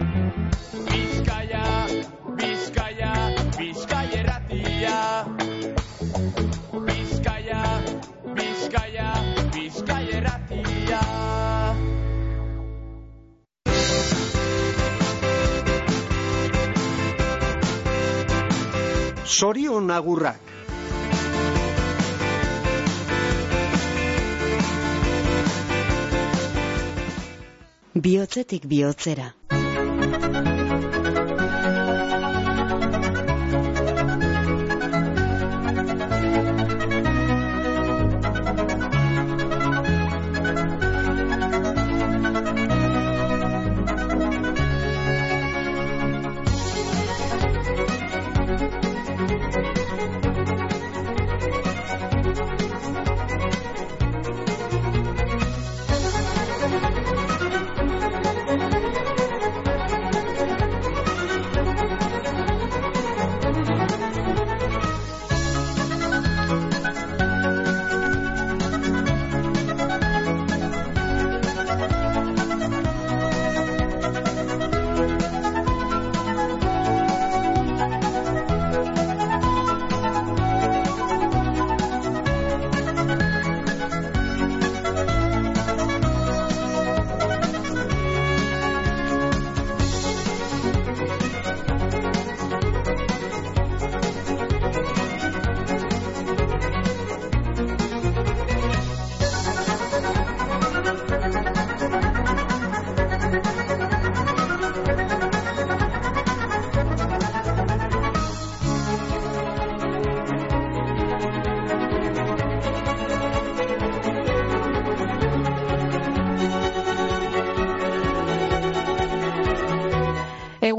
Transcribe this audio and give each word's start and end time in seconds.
Bizkaia, 0.00 1.64
Bizkaia, 2.36 3.12
Bizkaia 3.56 4.20
erratia. 4.20 4.98
Bizkaia, 6.86 7.62
Bizkaia, 8.38 9.08
Bizkaia 9.54 10.16
erratia. 10.20 11.00
Sorion 19.24 19.90
agurrak. 19.90 20.40
Biotzetik 28.00 28.64
bihotzera. 28.64 29.39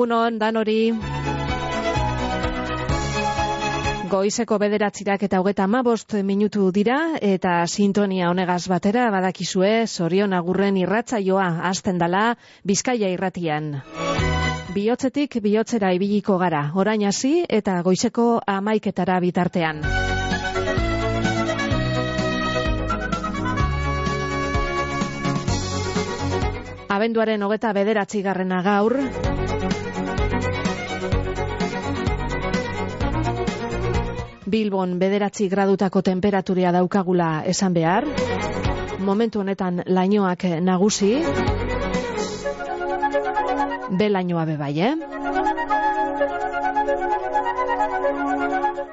Egunon, 0.02 0.40
dan 0.42 0.58
hori. 0.58 0.90
Goizeko 4.10 4.58
bederatzirak 4.58 5.22
eta 5.28 5.40
hogeta 5.44 5.68
amabost 5.70 6.16
minutu 6.26 6.72
dira, 6.74 7.20
eta 7.22 7.68
sintonia 7.68 8.32
honegaz 8.32 8.64
batera 8.72 9.12
badakizue, 9.14 9.86
zorion 9.86 10.34
agurren 10.34 10.80
irratzaioa 10.82 11.46
hasten 11.70 12.02
dala 12.02 12.24
Bizkaia 12.66 13.14
irratian. 13.14 13.76
Biotzetik 14.74 15.38
bihotzera 15.46 15.94
ibiliko 15.94 16.40
gara, 16.42 16.72
orain 16.74 17.06
hasi 17.06 17.46
eta 17.48 17.78
goizeko 17.86 18.42
amaiketara 18.48 19.20
bitartean. 19.22 19.86
Abenduaren 26.92 27.44
hogeta 27.46 27.70
bederatzi 27.72 28.20
garrena 28.26 28.58
gaur, 28.66 28.98
Bilbon 34.52 34.98
bederatzi 35.00 35.48
gradutako 35.48 36.02
temperaturia 36.04 36.74
daukagula 36.76 37.44
esan 37.48 37.74
behar. 37.74 38.04
Momentu 39.00 39.40
honetan 39.40 39.80
lainoak 39.88 40.44
nagusi. 40.60 41.14
Be 43.98 44.10
lainoa 44.12 44.44
bebai, 44.50 44.74
eh? 44.80 44.94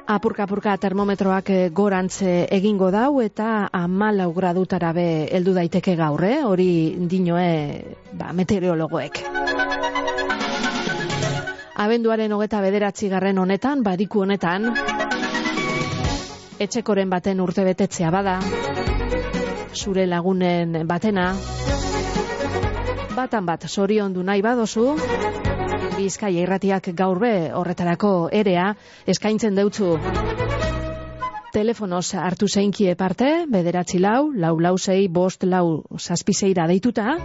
Apurka-apurka 0.08 0.76
termometroak 0.80 1.50
gorantze 1.74 2.46
egingo 2.54 2.92
dau 2.94 3.20
eta 3.20 3.68
amalau 3.72 4.30
gradutara 4.32 4.94
be 4.96 5.08
heldu 5.26 5.52
daiteke 5.58 5.96
gaur, 5.98 6.22
eh? 6.24 6.38
Hori 6.46 6.70
dinoe 7.10 7.50
ba, 8.12 8.30
meteorologoek. 8.32 9.24
Abenduaren 11.78 12.32
hogeta 12.34 12.62
bederatzi 12.64 13.10
garren 13.10 13.38
honetan, 13.38 13.84
badiku 13.86 14.24
honetan, 14.24 14.72
etxekoren 16.58 17.10
baten 17.10 17.40
urte 17.40 17.64
betetzea 17.64 18.10
bada, 18.10 18.38
zure 19.74 20.06
lagunen 20.06 20.82
batena, 20.88 21.32
batan 23.14 23.46
bat 23.46 23.68
sorion 23.68 24.12
du 24.12 24.22
nahi 24.22 24.42
badozu, 24.42 24.94
Bizkaia 25.98 26.44
irratiak 26.44 26.92
gaur 26.94 27.18
be 27.18 27.50
horretarako 27.58 28.28
erea 28.30 28.68
eskaintzen 29.10 29.56
deutzu. 29.58 29.96
Telefonoz 31.50 32.12
hartu 32.14 32.46
zeinkie 32.46 32.94
parte, 32.94 33.30
bederatzi 33.50 33.98
lau, 33.98 34.30
lau 34.30 34.52
lau 34.60 34.76
zei, 34.78 35.08
bost 35.08 35.42
lau 35.42 35.82
zazpizeira 35.98 36.68
deituta. 36.70 37.16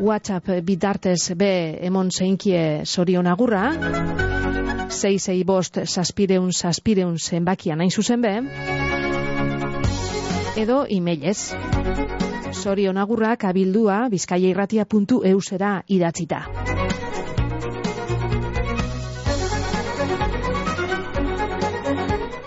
WhatsApp 0.00 0.50
bidartez 0.66 1.34
be 1.36 1.52
emon 1.86 2.10
zeinkie 2.10 2.64
sorion 2.84 3.30
agurra. 3.30 4.35
6 4.88 5.44
bost 5.44 5.78
saspireun 5.84 6.52
saspireun 6.52 7.18
zenbakia 7.18 7.76
nain 7.76 7.90
zuzen 7.90 8.22
be. 8.22 8.34
Edo 10.56 10.86
emailez. 10.88 11.54
Sorion 12.52 12.96
agurrak 12.96 13.44
abildua 13.44 14.08
bizkaiairratia.eusera 14.08 15.82
idatzita. 15.88 16.44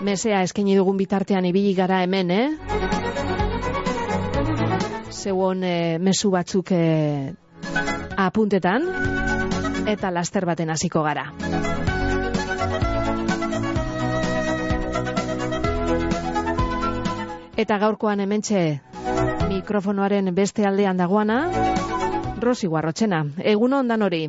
Mesea 0.00 0.42
eskaini 0.42 0.76
dugun 0.76 0.96
bitartean 0.96 1.44
ibili 1.44 1.74
gara 1.74 2.00
hemen, 2.02 2.30
eh? 2.30 2.48
Zeuon 5.10 5.62
eh, 5.64 5.98
mesu 6.00 6.30
batzuk 6.32 6.72
eh, 6.72 7.32
apuntetan 8.16 8.88
eta 9.86 10.10
laster 10.10 10.46
baten 10.48 10.70
hasiko 10.70 11.04
gara. 11.04 11.28
Eta 17.60 17.76
gaurkoan 17.76 18.20
hementxe 18.24 18.80
mikrofonoaren 19.50 20.30
beste 20.34 20.64
aldean 20.66 20.96
dagoana, 20.96 21.40
Rosi 22.40 22.70
Guarrotxena. 22.72 23.24
Egun 23.52 23.74
ondan 23.82 24.06
hori. 24.06 24.22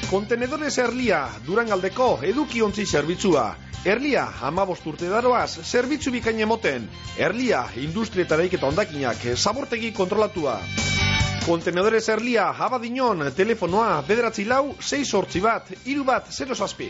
Kontenedores 0.09 0.79
Erlia, 0.81 1.27
Durangaldeko 1.45 2.07
edukiontzi 2.25 2.87
zerbitzua. 2.89 3.43
Erlia, 3.85 4.23
amabost 4.49 4.87
urte 4.89 5.11
daroaz, 5.13 5.61
zerbitzu 5.61 6.15
bikain 6.15 6.41
emoten. 6.41 6.89
Erlia, 7.21 7.67
industrietareik 7.77 8.57
eta 8.57 8.71
ondakinak, 8.73 9.29
zabortegi 9.37 9.93
kontrolatua. 9.93 10.57
Kontenedores 11.45 12.07
Erlia, 12.09 12.49
abadinon, 12.57 13.29
telefonoa, 13.37 14.01
bederatzi 14.09 14.49
lau, 14.49 14.71
6 14.81 15.05
sortzi 15.05 15.45
bat, 15.45 15.75
iru 15.85 16.09
bat, 16.09 16.33
0 16.33 16.57
zazpi. 16.57 16.89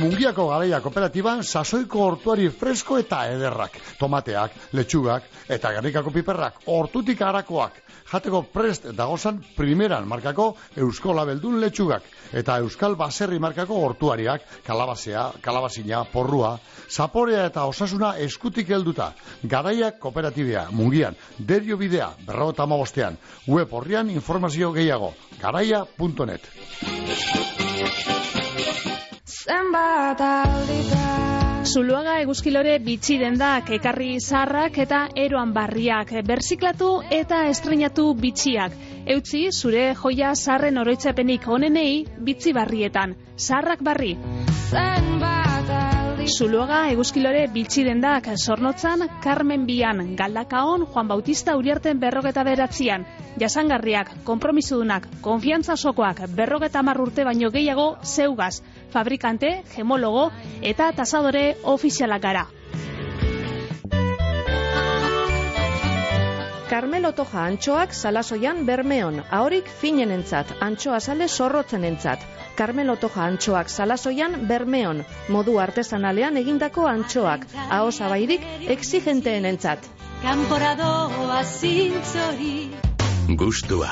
Mungiako 0.00 0.46
garaia 0.48 0.78
kooperatiban 0.80 1.42
sasoiko 1.44 2.00
hortuari 2.06 2.46
fresko 2.48 2.96
eta 3.02 3.18
ederrak. 3.28 3.74
Tomateak, 3.98 4.54
letxugak 4.72 5.26
eta 5.52 5.72
garrikako 5.74 6.12
piperrak 6.14 6.62
hortutik 6.72 7.20
harakoak. 7.20 7.74
Jateko 8.10 8.40
prest 8.54 8.86
dagozan 8.96 9.42
primeran 9.56 10.08
markako 10.08 10.54
eusko 10.80 11.12
labeldun 11.14 11.58
letxugak. 11.60 12.06
Eta 12.32 12.56
euskal 12.64 12.96
baserri 12.96 13.38
markako 13.38 13.76
hortuariak, 13.84 14.46
kalabazea, 14.66 15.26
kalabazina, 15.44 16.00
porrua, 16.12 16.54
zaporea 16.88 17.44
eta 17.50 17.66
osasuna 17.68 18.14
eskutik 18.24 18.70
helduta. 18.72 19.10
Garaia 19.44 19.92
kooperatibea, 20.00 20.68
mungian, 20.72 21.18
derio 21.38 21.76
bidea, 21.76 22.08
berrota 22.26 22.64
amabostean. 22.64 23.20
Web 23.48 23.74
horrian 23.74 24.10
informazio 24.16 24.72
gehiago. 24.72 25.12
Garaia.net 25.42 26.48
zenbat 29.50 30.20
aldita 30.20 31.06
Zuluaga 31.70 32.14
eguzkilore 32.22 32.78
bitxi 32.82 33.18
dendak, 33.20 33.68
ekarri 33.76 34.14
zarrak 34.18 34.78
eta 34.84 35.00
eroan 35.22 35.52
barriak, 35.52 36.14
berziklatu 36.26 36.88
eta 37.18 37.42
estrenatu 37.50 38.06
bitxiak. 38.22 38.74
Eutzi, 39.14 39.42
zure 39.52 39.84
joia 40.02 40.32
zarren 40.34 40.80
oroitzapenik 40.82 41.46
onenei 41.58 42.06
bitzi 42.30 42.54
barrietan. 42.56 43.14
Zarrak 43.36 43.84
barri. 43.90 44.14
Zuluaga 46.30 46.80
eguzkilore 46.92 47.46
bitxi 47.52 47.82
dendak, 47.84 48.28
zornotzan, 48.36 49.06
Carmen 49.22 49.66
Bian, 49.66 50.02
Galdakaon, 50.16 50.84
Juan 50.86 51.08
Bautista 51.08 51.56
Uriarten 51.58 52.00
berrogeta 52.00 52.44
beratzian. 52.46 53.06
Jasangarriak, 53.40 54.12
kompromisudunak, 54.24 55.08
konfiantza 55.24 55.76
sokoak, 55.76 56.22
berrogeta 56.36 56.80
hamar 56.80 57.00
urte 57.00 57.24
baino 57.24 57.50
gehiago, 57.50 57.96
zeugaz, 58.04 58.60
fabrikante, 58.92 59.62
gemologo 59.74 60.30
eta 60.62 60.92
tasadore 60.92 61.56
ofizialak 61.62 62.22
gara. 62.22 62.46
Carmelo 66.70 67.10
Toja 67.18 67.40
antxoak 67.50 67.90
salasoian 67.92 68.60
bermeon, 68.66 69.16
ahorik 69.34 69.66
finenentzat, 69.80 70.52
antxoa 70.62 71.00
sale 71.00 71.26
zorrotzenentzat. 71.28 72.22
Carmelo 72.56 72.94
Toja 72.96 73.24
antxoak 73.26 73.68
salasoian 73.68 74.36
bermeon, 74.46 75.02
modu 75.28 75.58
artesanalean 75.58 76.38
egindako 76.38 76.86
antxoak, 76.86 77.48
aho 77.68 77.90
zabairik 77.90 78.46
exigenteenentzat. 78.76 79.90
Kanporadoa 80.22 81.42
zintzori 81.42 82.70
Gustua. 83.36 83.90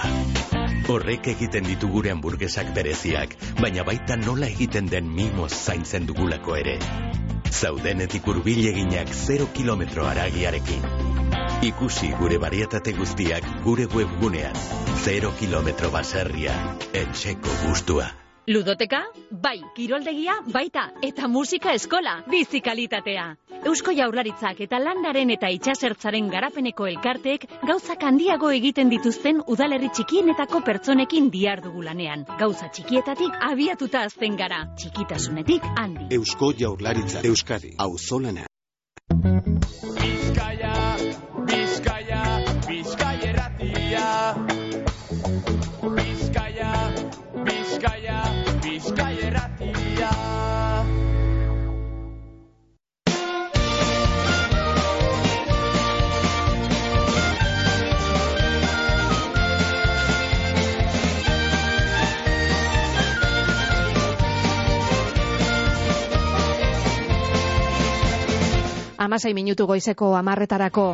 Horrek 0.88 1.26
egiten 1.34 1.66
ditu 1.68 1.88
gure 1.92 2.08
hamburguesak 2.14 2.70
bereziak, 2.76 3.34
baina 3.60 3.82
baita 3.84 4.16
nola 4.16 4.46
egiten 4.48 4.86
den 4.88 5.10
mimoz 5.16 5.50
zaintzen 5.52 6.06
dugulako 6.08 6.56
ere. 6.56 6.78
Zaudenetik 7.50 8.24
hurbil 8.28 8.62
eginak 8.70 9.12
0 9.18 9.50
kilometro 9.58 10.06
aragiarekin. 10.08 10.86
Ikusi 11.68 12.08
gure 12.22 12.38
barietate 12.38 12.94
guztiak 13.00 13.50
gure 13.66 13.84
webgunean. 13.96 14.56
0 15.04 15.34
kilometro 15.42 15.92
baserria, 15.98 16.56
etxeko 17.02 17.60
gustua. 17.66 18.08
Ludoteka? 18.48 19.02
Bai, 19.44 19.58
kiroldegia 19.76 20.38
baita 20.52 20.86
eta 21.04 21.28
musika 21.28 21.74
eskola, 21.76 22.14
bizi 22.32 22.62
kalitatea. 22.64 23.26
Eusko 23.68 23.92
Jaurlaritzak 23.92 24.62
eta 24.64 24.80
landaren 24.80 25.34
eta 25.34 25.50
itxasertzaren 25.52 26.30
garapeneko 26.32 26.88
elkarteek 26.88 27.44
gauzak 27.68 28.08
handiago 28.08 28.48
egiten 28.56 28.88
dituzten 28.94 29.44
udalerri 29.54 29.92
txikienetako 29.92 30.62
pertsonekin 30.64 31.28
diardugu 31.34 31.84
lanean. 31.90 32.24
Gauza 32.40 32.72
txikietatik 32.72 33.36
abiatuta 33.52 34.06
azten 34.08 34.40
gara, 34.40 34.64
txikitasunetik 34.80 35.68
handi. 35.76 36.08
Eusko 36.16 36.54
Jaurlaritza 36.56 37.26
Euskadi 37.28 37.76
Auzolana 37.76 38.48
Amasei 69.08 69.32
minutu 69.38 69.66
goizeko 69.70 70.10
amarretarako. 70.20 70.86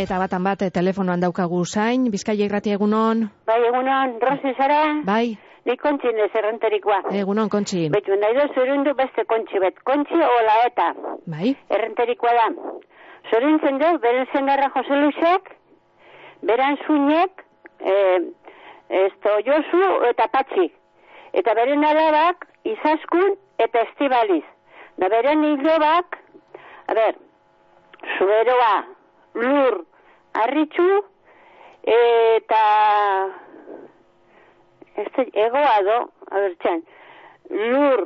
Eta 0.00 0.16
batan 0.22 0.44
bat, 0.46 0.62
telefonoan 0.72 1.20
daukagu 1.20 1.60
zain, 1.66 2.06
Bizkaia 2.14 2.46
irrati 2.46 2.70
egunon, 2.72 3.24
Bai, 3.46 3.58
egunon, 3.68 4.14
Rosi 4.22 4.52
zara? 4.56 4.82
bai, 5.04 5.36
Ni 5.66 5.76
kontxin 5.76 6.16
ez 6.24 6.30
errenterikoa. 6.34 7.00
egunon 7.20 7.48
kontxi, 7.52 7.88
Betu, 7.92 8.14
nahi 8.16 8.34
da 8.38 8.46
zurundu 8.54 8.94
beste 8.96 9.24
kontxi 9.28 9.58
bet. 9.60 9.82
Kontxi 9.84 10.14
ola 10.14 10.54
eta 10.66 10.86
bai, 11.26 11.54
errenterikoa 11.68 12.32
da. 12.38 12.46
Zorintzen 13.30 13.78
du, 13.82 13.90
beren 14.00 14.26
zengarra 14.32 14.70
Jose 14.74 14.96
Luisek, 15.02 15.50
beran 16.42 16.78
zuinek, 16.86 17.44
eh, 17.80 18.20
esto, 19.04 19.36
Josu 19.46 19.82
eta 20.08 20.28
Patxi. 20.32 20.70
Eta 21.32 21.54
beren 21.54 21.84
alabak, 21.84 22.46
izaskun 22.66 23.36
eta 23.62 23.84
estibaliz. 23.88 24.44
Da 24.98 25.08
beren 25.12 25.44
hilobak, 25.46 26.18
a 26.90 26.96
ber, 26.96 27.14
zuberoa, 28.16 28.74
lur, 29.34 29.78
arritxu, 30.42 30.88
eta 31.94 32.62
este 35.04 35.28
egoa 35.46 35.78
do, 35.86 35.98
a 36.30 36.42
ber, 36.42 36.56
txan, 36.64 36.82
lur, 37.54 38.04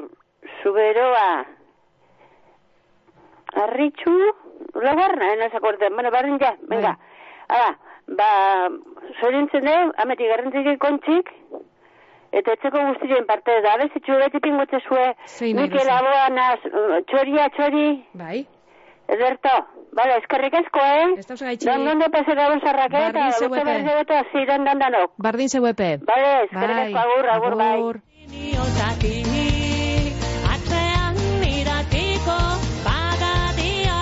zuberoa, 0.62 1.28
arritxu, 3.64 4.16
lagarna, 4.74 5.32
eh, 5.32 5.36
no 5.36 5.50
se 5.50 5.56
acuerdan, 5.56 5.94
bueno, 5.94 6.10
barren 6.10 6.38
ja, 6.38 6.56
venga. 6.68 6.98
Hala, 7.48 7.78
ba, 8.06 8.28
zorintzen 9.20 9.64
dugu, 9.64 9.92
ametik 10.02 10.28
garrantzik 10.28 10.78
kontxik, 10.82 11.32
eta 12.38 12.52
etxeko 12.56 12.80
guztien 12.90 13.26
parte 13.28 13.54
da, 13.62 13.74
abez, 13.78 13.90
txureti 14.04 14.40
pingotze 14.42 14.80
zue, 14.88 15.04
Zein 15.26 15.56
nahi 15.56 15.68
Mikel? 15.70 15.90
Aboanaz, 15.98 16.60
txoria, 17.10 17.48
txori, 17.56 17.86
bai, 18.14 18.46
Ederto, 19.14 19.50
vale, 19.92 20.14
eskerrik 20.22 20.54
asko, 20.62 20.80
eh? 20.80 21.08
ez 21.20 21.26
dauz 21.28 21.42
gaitxi, 21.44 21.66
Dan 21.68 21.84
dondo 21.84 22.06
pasera 22.10 22.46
un 22.54 22.60
zarrake, 22.64 23.02
eta 23.10 23.26
zeuepe. 23.38 23.64
berri 23.68 23.84
beto, 24.00 24.20
ziren 24.32 24.64
dan 24.64 24.78
danok. 24.80 25.12
bardin 25.18 25.48
zeuepe, 25.52 25.90
Vale, 26.08 26.32
eskerrik 26.46 26.76
bai, 26.76 26.86
asko, 26.94 26.98
agur, 27.04 27.30
agur, 27.36 27.56
bai. 27.60 27.72
agur. 27.78 28.00
Atzean 30.54 31.16
iratiko 31.44 32.36
pagatia 32.84 33.98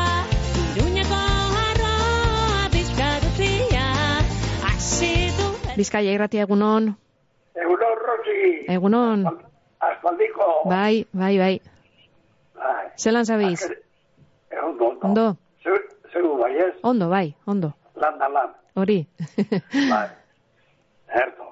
Iruñeko 0.76 1.18
arroa 1.66 2.68
bizkarutzia 2.74 3.86
Asitu 4.70 5.48
Bizkaia 5.76 6.14
irratia 6.14 6.46
egunon, 6.46 6.92
Rosi. 8.06 8.64
egunon, 8.68 9.24
Aspaldiko. 9.80 10.68
bai, 10.68 11.06
bai, 11.12 11.38
bai, 11.38 11.60
Bai. 12.54 12.86
zelan 12.96 13.24
zabiz, 13.24 13.62
Eh, 14.50 14.58
Ondo, 14.62 14.88
ondo. 14.88 15.06
ondo, 15.06 15.36
zeu 16.12 16.36
bai 16.38 16.56
ez? 16.58 16.74
ondo, 16.82 17.08
bai, 17.08 17.34
ondo, 17.46 17.72
Lan 17.96 18.18
da 18.18 18.28
lan. 18.28 18.50
hori, 18.76 19.06
Bai. 19.90 20.08
Erto. 21.14 21.44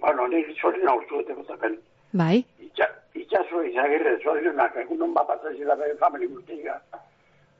Bueno, 0.00 0.26
nik 0.28 0.46
zorin 0.60 0.86
hau 0.88 1.00
zueteko 1.08 1.42
zapen. 1.48 1.78
Bai, 2.12 2.44
Itxa, 2.60 2.86
itxaso 3.14 3.62
izagirre 3.62 4.18
zorionak 4.22 4.76
egunon 4.76 5.14
bat 5.14 5.26
batzazila 5.28 5.74
bere 5.76 5.96
famili 5.96 6.26
guztiga. 6.26 6.80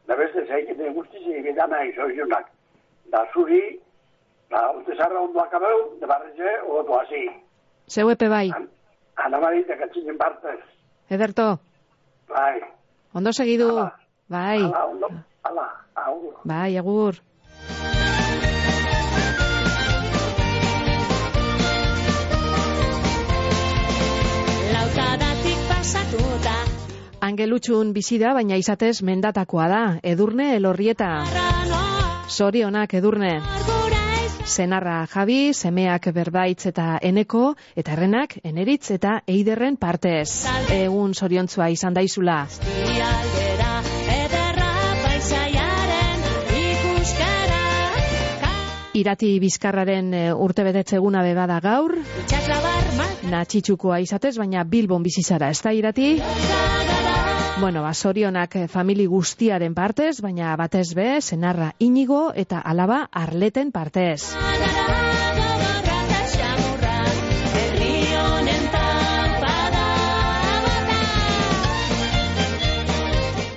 Da 0.07 0.15
beste 0.17 0.45
zaikete 0.47 0.91
guztizik 0.95 1.47
edana 1.47 1.85
izorionak. 1.85 2.47
Da 3.11 3.25
zuri, 3.33 3.81
da 4.51 4.71
uste 4.79 4.95
zarra 4.97 5.21
ondoak 5.21 5.55
abeu, 5.55 5.97
de 6.01 6.07
barretxe, 6.07 6.51
ogotu 6.69 6.93
hasi. 6.99 7.31
Zeu 7.89 8.11
epe 8.11 8.29
bai. 8.29 8.51
Ana 9.17 9.41
marita 9.41 9.77
katzinen 9.79 10.17
partez. 10.19 10.61
Ederto, 11.11 11.59
Bai, 12.29 12.61
ondo 13.13 13.33
segidu. 13.33 13.69
Bai, 14.29 14.59
ala, 14.63 14.87
ondo, 14.87 15.09
ala, 15.43 15.67
hau. 15.95 16.33
bai, 16.45 16.77
agur. 16.79 17.21
Lautadatik 24.75 25.59
pasatuta 25.69 26.57
Angelutxun 27.25 27.93
bizi 27.97 28.19
da, 28.21 28.35
baina 28.37 28.59
izatez 28.61 28.99
mendatakoa 29.09 29.69
da. 29.73 29.83
Edurne 30.15 30.51
elorrieta. 30.59 31.11
Sorionak 32.29 32.93
edurne. 33.01 33.33
Senarra 34.45 35.07
Javi, 35.09 35.55
semeak 35.57 36.11
berbaitz 36.13 36.67
eta 36.69 36.99
eneko, 37.03 37.55
eta 37.77 37.95
errenak 37.97 38.37
eneritz 38.45 38.91
eta 38.93 39.19
eiderren 39.27 39.79
partez. 39.81 40.45
Egun 40.71 41.15
soriontzua 41.15 41.71
izan 41.73 41.97
daizula. 41.97 42.45
Irati 48.95 49.33
bizkarraren 49.43 50.13
e, 50.15 50.23
urtebetetze 50.33 51.01
eguna 51.01 51.25
bebada 51.27 51.59
gaur, 51.65 51.97
natxitxukoa 53.33 53.99
izatez, 54.05 54.37
baina 54.39 54.63
Bilbon 54.63 55.03
bizi 55.03 55.25
zara, 55.27 55.51
ez 55.51 55.61
da 55.65 55.73
irati? 55.75 56.15
Bueno, 57.61 57.83
ba, 57.83 57.95
sorionak 57.95 58.57
eh, 58.57 58.69
famili 58.69 59.05
guztiaren 59.07 59.75
partez, 59.75 60.19
baina 60.21 60.57
batez 60.59 60.89
be, 60.99 61.21
senarra 61.23 61.71
inigo 61.79 62.33
eta 62.35 62.59
alaba 62.59 63.05
arleten 63.13 63.71
partez. 63.71 64.35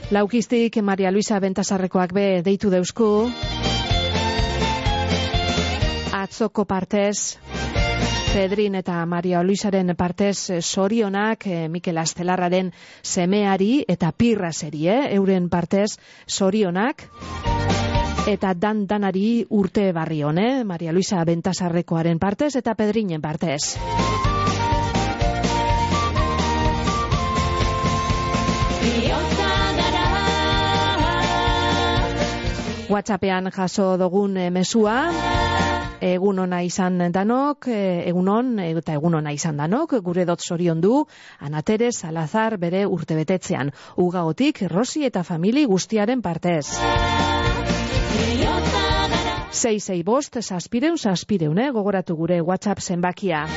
Laukiztik 0.09 0.77
Maria 0.83 1.11
Luisa 1.11 1.39
Bentasarrekoak 1.39 2.13
be 2.13 2.27
deitu 2.45 2.69
deusku. 2.69 3.09
Atzoko 6.13 6.63
partez, 6.69 7.39
Pedrin 8.37 8.75
eta 8.77 8.99
Maria 9.09 9.39
Luisaren 9.41 9.95
partez 9.97 10.51
eh, 10.53 10.61
sorionak 10.61 11.47
eh, 11.49 11.63
Mikel 11.73 11.97
Astelarraren 11.97 12.67
semeari 13.01 13.79
eta 13.89 14.11
pirraseri, 14.13 14.83
eh? 14.93 15.15
euren 15.15 15.47
partez 15.49 15.97
sorionak. 16.27 17.07
Eta 18.29 18.53
dan 18.53 18.85
danari 18.85 19.41
urte 19.49 19.87
barri 19.91 20.21
hone, 20.21 20.63
Maria 20.69 20.93
Luisa 20.93 21.23
Bentasarrekoaren 21.25 22.19
partez 22.21 22.51
eta 22.61 22.75
Pedrinen 22.77 23.25
partez. 23.25 23.73
WhatsAppean 32.87 33.49
jaso 33.49 33.95
dugun 33.97 34.37
eh, 34.37 34.51
mesua, 34.51 35.07
egun 36.01 36.39
ona 36.39 36.61
izan 36.63 36.99
danok, 37.11 37.67
eh, 37.67 38.03
egun 38.09 38.27
on, 38.29 38.59
eta 38.59 38.93
egun 38.93 39.15
ona 39.15 39.31
izan 39.31 39.57
danok, 39.57 39.93
gure 40.03 40.25
dot 40.25 40.41
zorion 40.41 40.81
du, 40.81 41.05
Anatere 41.39 41.91
Salazar 41.91 42.57
bere 42.57 42.85
urtebetetzean, 42.85 43.71
ugaotik 43.97 44.63
Rosi 44.71 45.05
eta 45.05 45.23
famili 45.23 45.65
guztiaren 45.65 46.21
partez. 46.21 46.77
Bihotza 48.13 48.85
gara 49.09 49.37
6 49.51 50.03
bost, 50.03 50.37
saspireun, 50.41 50.97
saspireun, 50.97 51.57
eh? 51.57 51.71
gogoratu 51.71 52.15
gure 52.15 52.41
WhatsApp 52.41 52.79
zenbakia. 52.81 53.47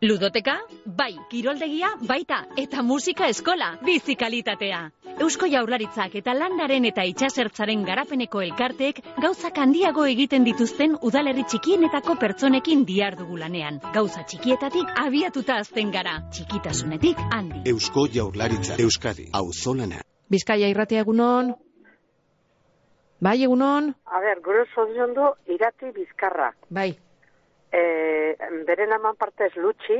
Ludoteka? 0.00 0.60
Bai, 0.86 1.16
kiroldegia, 1.30 1.88
baita, 2.06 2.44
eta 2.56 2.82
musika 2.86 3.26
eskola, 3.26 3.72
bizi 3.82 4.14
kalitatea. 4.14 4.84
Eusko 5.18 5.48
jaurlaritzak 5.50 6.12
eta 6.20 6.34
landaren 6.38 6.84
eta 6.86 7.02
itxasertzaren 7.08 7.82
garapeneko 7.88 8.42
elkarteek 8.46 9.00
gauzak 9.24 9.58
handiago 9.58 10.04
egiten 10.06 10.46
dituzten 10.46 10.94
udalerri 11.02 11.42
txikienetako 11.50 12.14
pertsonekin 12.20 12.84
diardugu 12.86 13.40
lanean. 13.40 13.80
Gauza 13.94 14.22
txikietatik 14.22 14.94
abiatuta 15.02 15.58
azten 15.64 15.90
gara, 15.90 16.20
txikitasunetik 16.30 17.18
handi. 17.32 17.64
Eusko 17.72 18.06
Jaurlaritza 18.14 18.78
Euskadi 18.78 19.26
Auzolana 19.34 20.04
Bizkaia 20.30 20.68
irratia 20.68 21.02
egunon? 21.02 21.54
Bai, 23.18 23.38
egunon? 23.42 23.90
A 24.06 24.20
ber, 24.22 24.42
gure 24.44 24.64
zodion 24.74 25.14
du 25.16 25.30
irati 25.50 25.90
bizkarra. 25.96 26.52
Bai. 26.70 26.92
E, 27.72 28.36
beren 28.66 28.92
aman 28.92 29.16
partez 29.16 29.50
lutxi, 29.56 29.98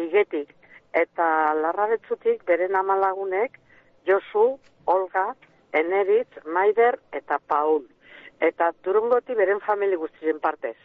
igetik, 0.00 0.54
eta 0.94 1.26
larrabetzutik 1.58 2.44
beren 2.48 2.76
aman 2.76 3.00
lagunek, 3.00 3.58
Josu, 4.06 4.58
Olga, 4.86 5.34
Eneritz, 5.72 6.44
Maider 6.46 6.98
eta 7.12 7.38
Paul. 7.38 7.84
Eta 8.40 8.70
durungoti 8.84 9.34
beren 9.34 9.60
famili 9.64 9.96
guztien 9.96 10.40
partez. 10.40 10.76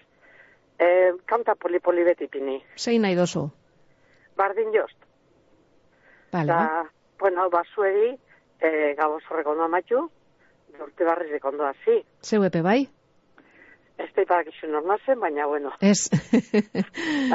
E, 0.80 0.88
kanta 1.28 1.56
poli-poli 1.56 2.06
beti 2.08 2.28
pini. 2.32 2.60
Zein 2.78 3.04
nahi 3.04 3.16
dozu? 3.16 3.50
Bardin 4.40 4.72
jost. 4.74 4.96
Vale. 6.32 6.48
Da, 6.48 6.86
bueno, 7.20 7.50
basueri, 7.50 8.14
e, 8.62 8.94
gaboz 8.96 9.24
horreko 9.30 9.58
amatxu, 9.66 10.06
urte 10.80 11.06
barriz 11.06 11.44
ondo 11.44 11.66
hasi. 11.66 12.04
Zeu 12.24 12.44
epe 12.44 12.62
bai? 12.62 12.88
Ez 14.00 14.08
da 14.16 14.24
iparakizun 14.24 14.72
normazen, 14.72 15.20
baina 15.20 15.48
bueno. 15.48 15.74
Ez. 15.82 16.10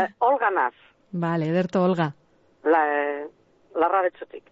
Eh, 0.01 0.09
Olga 0.21 0.51
naz, 0.51 0.75
Vale, 1.13 1.47
ederto 1.53 1.83
Olga. 1.85 2.09
la, 2.65 2.81
eh, 2.99 3.27
larra 3.77 4.01
betzutik. 4.03 4.45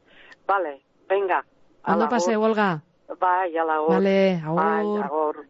Vale, 0.46 0.80
venga. 1.08 1.42
Ondo 1.88 2.08
pase. 2.08 2.36
Olga. 2.36 2.82
Bai, 3.20 3.56
ala, 3.58 3.74
agur. 3.80 3.94
Vale, 3.96 4.40
agur. 4.44 4.56
Bai, 4.56 5.02
agur. 5.04 5.40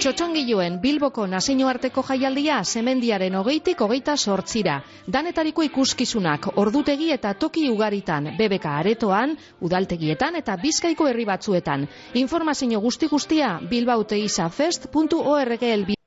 Txotxongiluen 0.00 0.78
Bilboko 0.80 1.26
nazioarteko 1.28 2.00
jaialdia 2.08 2.62
semendiaren 2.64 3.36
hogeitik 3.36 3.82
hogeita 3.84 4.14
sortzira. 4.16 4.78
Danetariko 5.16 5.66
ikuskizunak 5.66 6.48
ordutegi 6.64 7.10
eta 7.18 7.34
toki 7.44 7.66
ugaritan, 7.68 8.32
bebeka 8.40 8.78
aretoan, 8.80 9.36
udaltegietan 9.60 10.40
eta 10.40 10.56
bizkaiko 10.64 11.12
herri 11.12 11.28
batzuetan. 11.28 11.84
Informazio 12.24 12.80
guzti 12.80 13.12
guztia 13.12 13.58
bilbauteizafest.org 13.70 15.72
elbi. 15.76 15.99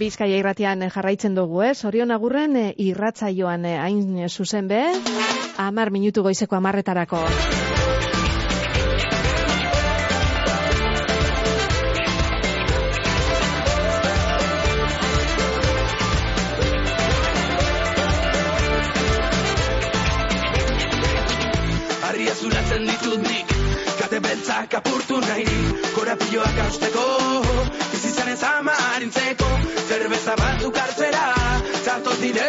Bizkaia 0.00 0.38
irratian 0.40 0.84
jarraitzen 0.94 1.34
dugu, 1.36 1.60
eh? 1.66 1.74
Sorion 1.74 2.14
agurren 2.14 2.56
eh, 2.56 2.70
irratzaioan 2.86 3.66
eh, 3.68 3.76
hain 3.82 4.16
eh, 4.16 4.30
zuzen 4.30 4.70
be, 4.70 4.80
amar 5.68 5.92
minutu 5.98 6.24
goizeko 6.24 6.56
amarretarako. 6.56 7.26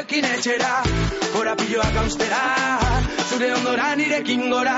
zurekin 0.01 0.25
etxera, 0.25 0.81
korapiloak 1.33 1.97
austera, 2.01 2.37
zure 3.29 3.49
ondora 3.53 3.95
nirekin 3.95 4.49
gora. 4.49 4.73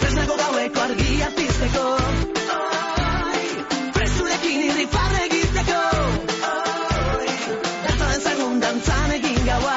Tresnako 0.00 0.36
gaueko 0.40 0.80
argia 0.84 1.28
pizteko, 1.36 1.84
prezurekin 3.96 4.62
irri 4.68 4.86
farre 4.94 5.20
egiteko, 5.26 5.82
dantzaren 7.84 8.24
zagun 8.30 8.62
dantzan 8.64 9.12
egin 9.18 9.44
gaua, 9.50 9.76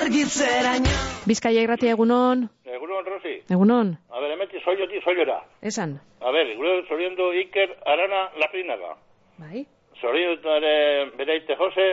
argitzera 0.00 0.74
nio. 0.80 0.98
Bizkaia 1.30 1.62
irratia 1.62 1.94
egunon. 1.94 2.48
Egunon, 2.64 3.06
Rosi. 3.06 3.36
Egunon. 3.54 3.94
A 4.10 4.20
ver, 4.20 4.34
emetik 4.34 4.66
soio, 4.66 4.90
soiora. 5.04 5.38
Esan. 5.62 6.00
A 6.20 6.34
ber, 6.34 6.56
gure 6.58 6.82
zoriendo 6.88 7.30
Iker 7.44 7.78
Arana 7.86 8.26
Lapinaga. 8.42 8.96
Bai. 9.38 9.66
Zoriondu 10.04 10.50
ere 10.58 10.74
bereite 11.16 11.56
Jose, 11.56 11.86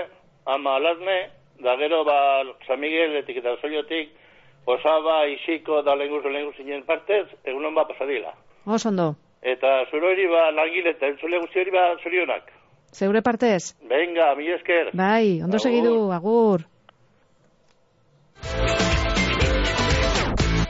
ama 0.46 0.76
Alasne, 0.76 1.18
da 1.64 1.78
gero 1.80 2.04
ba 2.04 2.44
San 2.68 2.80
Migueletik 2.82 3.38
eta 3.40 3.54
soilotik, 3.62 4.10
osaba, 4.68 5.22
isiko, 5.32 5.80
da 5.86 5.96
lengur, 5.96 6.26
lengur 6.28 6.54
zinen 6.58 6.84
partez, 6.84 7.28
egunon 7.46 7.74
ba 7.76 7.86
pasadila. 7.88 8.34
Oso 8.66 8.90
ondo, 8.90 9.16
Eta 9.42 9.86
zuro 9.90 10.12
hori 10.12 10.28
ba 10.30 10.52
langile 10.52 10.92
eta 10.94 11.08
entzule 11.08 11.40
guzti 11.40 11.60
hori 11.64 11.72
ba 11.72 11.86
zorionak. 12.04 12.52
zeure 12.94 13.22
partez? 13.22 13.74
Venga, 13.90 14.36
mi 14.36 14.52
esker. 14.52 14.92
Bai, 14.94 15.42
ondo 15.42 15.56
Agur. 15.58 15.60
segidu, 15.60 16.12
agur. 16.12 16.60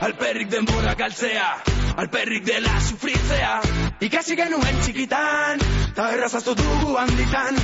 Alperrik 0.00 0.48
denbora 0.50 0.94
galtzea 0.98 1.71
Alperrik 1.96 2.44
dela 2.46 2.72
sufritzea 2.80 3.60
Ikasi 4.06 4.36
genuen 4.38 4.78
txikitan 4.84 5.60
Ta 5.96 6.08
errazaztu 6.14 6.54
dugu 6.58 6.96
handitan 7.00 7.58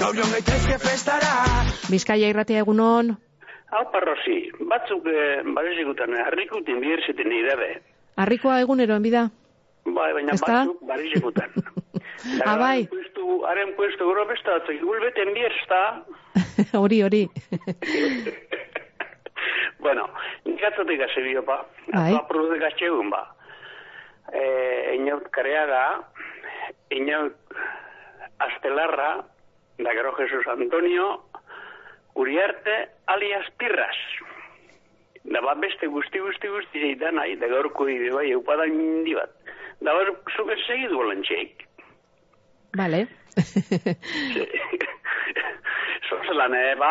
Gaur 0.00 0.16
joan 0.16 0.32
gaitezke 0.34 0.78
festara 0.82 1.34
Bizkaia 1.90 2.30
irratia 2.32 2.62
egunon, 2.64 3.12
Hau 3.74 3.82
parrosi, 3.90 4.36
batzuk 4.70 5.06
eh, 5.10 5.42
barizikutan, 5.54 6.12
harrikutin 6.26 6.78
biherziten 6.80 7.32
idebe. 7.34 7.68
harrikoa 8.16 8.60
egunero 8.62 8.94
enbida. 8.94 9.24
Bai, 9.84 10.12
baina 10.14 10.36
Ezta? 10.36 10.60
batzuk 10.64 10.84
barizikutan. 10.88 11.50
Ah, 12.46 12.54
bai. 12.56 12.86
Puestu, 12.88 13.42
haren 13.44 13.74
puestu 13.76 14.06
gero 14.08 14.24
besta 14.30 14.54
batzuk, 14.60 14.78
gulbeten 14.80 15.34
biersta, 15.34 15.80
hori, 16.82 17.02
hori. 17.02 17.22
bueno, 19.84 20.06
nik 20.46 20.62
atzatik 20.70 21.02
hasi 21.04 21.20
biopa, 21.26 21.58
Bai. 21.92 22.14
produk 22.30 22.62
atxegun 22.70 23.10
ba. 23.10 23.24
E, 24.32 24.42
inaut 24.96 25.28
kareaga, 25.34 25.84
inaut 26.90 27.36
astelarra, 28.38 29.24
da 29.78 29.92
gero 29.92 30.14
Jesus 30.16 30.46
Antonio, 30.46 31.24
Uriarte 32.14 32.90
alias 33.06 33.50
Pirras. 33.58 33.96
Da 35.24 35.40
bat 35.40 35.58
beste 35.58 35.88
guzti 35.90 36.20
guzti 36.20 36.48
guzti 36.52 36.80
zeitan 36.80 37.16
nahi, 37.18 37.36
da 37.40 37.48
gaurko 37.48 37.88
ide 37.88 38.12
bai, 38.14 38.28
eupadan 38.30 38.74
indi 38.76 39.16
bat. 39.16 39.32
Da 39.80 39.92
gaur 39.96 40.12
zuke 40.36 40.56
segidu 40.66 41.00
bolantxeik. 41.00 41.66
Vale. 42.76 43.06
Zozelan, 46.08 46.54
eh, 46.54 46.74
ba, 46.78 46.90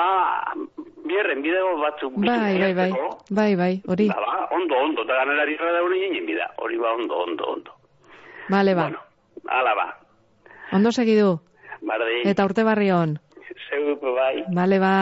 bierren 1.06 1.42
bideo 1.44 1.78
batzuk 1.82 2.14
bai, 2.18 2.58
bai, 2.60 2.74
bai, 2.74 2.92
bai, 3.30 3.56
bai, 3.56 3.74
hori. 3.88 4.08
Da, 4.10 4.20
ba, 4.20 4.48
ondo, 4.56 4.76
ondo, 4.76 5.04
da 5.06 5.14
ganera 5.22 5.46
dirra 5.46 5.72
da 5.72 5.84
unien 5.84 6.26
bida. 6.26 6.50
Hori 6.58 6.78
ba, 6.78 6.94
ondo, 6.94 7.16
ondo, 7.28 7.44
ondo. 7.54 7.72
Vale, 8.50 8.76
ba. 8.76 8.90
Ala 9.48 9.76
ba, 9.76 9.88
Ondo 10.72 10.92
segidu. 10.92 11.40
bardin. 11.82 12.26
Eta 12.32 12.46
urte 12.46 12.64
barri 12.64 12.90
hon. 12.92 13.20
Zeu, 13.70 13.98
bai. 14.02 14.44
Vale, 14.56 14.80
ba. 14.80 14.94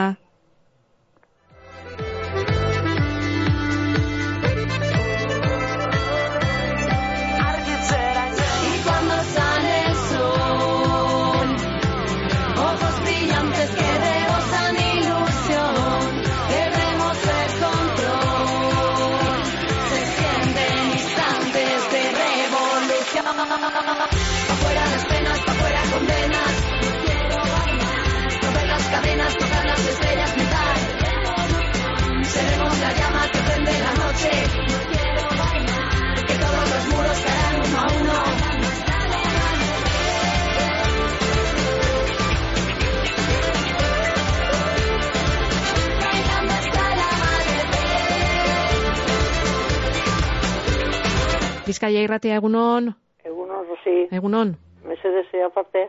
Bizkaia 51.72 52.02
irratia 52.04 52.36
egunon, 52.36 52.90
Egunon, 53.24 53.62
Rosi, 53.70 53.94
egunon. 54.12 54.50
mesedese 54.84 55.44
aparte. 55.46 55.86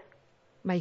Bai. 0.63 0.79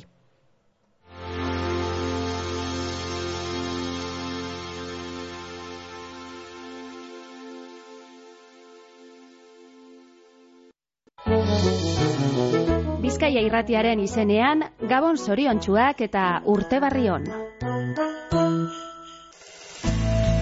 Bizkaia 13.02 13.42
irratiaren 13.42 14.06
izenean, 14.06 14.68
Gabon 14.94 15.18
zoriontsuak 15.18 16.06
eta 16.12 16.28
urte 16.46 16.80
barri 16.86 17.10
on. 17.10 17.26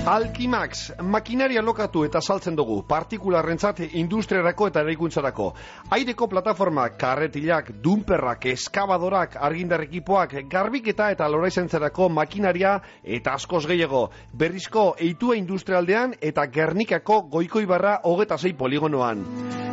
Alkimax, 0.09 0.95
makinaria 1.05 1.61
lokatu 1.61 2.01
eta 2.07 2.17
saltzen 2.19 2.55
dugu, 2.57 2.79
partikularrentzat 2.89 3.83
industriarako 3.99 4.69
eta 4.71 4.81
eraikuntzarako. 4.81 5.49
Aireko 5.93 6.25
plataformak, 6.31 6.95
karretilak, 6.97 7.69
dumperrak, 7.83 8.47
eskabadorak, 8.55 9.37
argindar 9.37 9.85
ekipoak, 9.85 10.33
garbiketa 10.49 11.11
eta 11.13 11.29
loraizentzerako 11.29 12.09
makinaria 12.09 12.73
eta 13.03 13.37
askoz 13.37 13.67
gehiago. 13.69 14.07
Berrizko 14.33 14.95
eitua 14.97 15.37
industrialdean 15.37 16.17
eta 16.31 16.49
Gernikako 16.57 17.21
goikoibarra 17.37 17.99
hogeta 18.09 18.41
zei 18.41 18.55
poligonoan. 18.57 19.27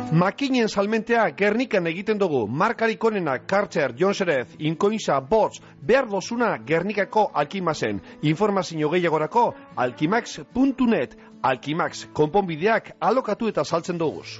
Makinen 0.07 0.69
salmentea 0.71 1.25
Gernikan 1.35 1.87
egiten 1.89 2.15
dugu, 2.17 2.45
markarik 2.47 3.03
onena, 3.03 3.33
Kartzer, 3.43 3.91
Jonserez, 3.99 4.53
Inkoinza, 4.59 5.17
Bots, 5.19 5.59
behar 5.81 6.07
dozuna 6.07 6.53
Gernikako 6.63 7.25
Alkimazen. 7.33 7.99
Informazio 8.21 8.87
gehiagorako, 8.93 9.49
alkimax.net, 10.27 11.15
Alkimax, 11.41 12.05
konponbideak 12.13 12.91
alokatu 12.99 13.47
eta 13.47 13.63
saltzen 13.63 13.97
duguz. 13.97 14.39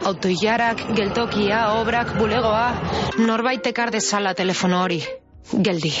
Autoilarak, 0.00 0.80
geltokia, 0.96 1.60
obrak, 1.76 2.14
bulegoa, 2.16 2.68
norbait 3.20 3.66
ekar 3.68 3.92
dezala 3.92 4.32
telefono 4.34 4.80
hori. 4.84 5.00
Geldi, 5.52 5.92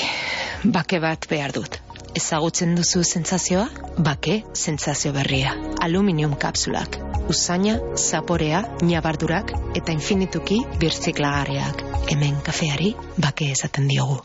bake 0.64 1.00
bat 1.04 1.26
behar 1.28 1.52
dut. 1.52 1.76
Ezagutzen 2.16 2.72
duzu 2.78 3.02
sentsazioa? 3.04 3.66
Bake 4.06 4.40
sentsazio 4.56 5.12
berria. 5.12 5.52
Aluminium 5.84 6.34
kapsulak. 6.40 6.96
Usaina, 7.30 7.76
zaporea, 7.94 8.64
ñabardurak 8.82 9.52
eta 9.78 9.92
infinituki 9.92 10.62
birziklagarriak. 10.80 11.84
Hemen 12.10 12.40
kafeari 12.42 12.94
bake 13.18 13.52
esaten 13.52 13.86
diogu. 13.92 14.18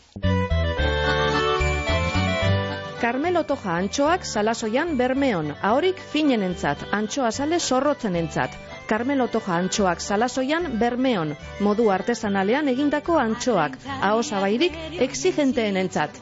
Carmelo 3.01 3.43
Toja 3.43 3.75
antxoak 3.77 4.23
salasoian 4.25 4.95
bermeon, 4.97 5.51
ahorik 5.61 5.99
finenentzat, 6.13 6.87
antxoa 6.95 7.29
sale 7.31 7.59
zorrotzenentzat. 7.59 8.55
Carmelo 8.87 9.27
Toja 9.33 9.57
antxoak 9.57 10.01
salasoian 10.01 10.67
bermeon, 10.79 11.33
modu 11.67 11.89
artesanalean 11.95 12.69
egindako 12.73 13.17
antxoak, 13.21 13.79
ahosabairik 14.11 14.77
exigenteenentzat. 15.07 16.21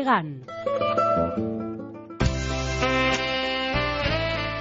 egan. 0.00 0.34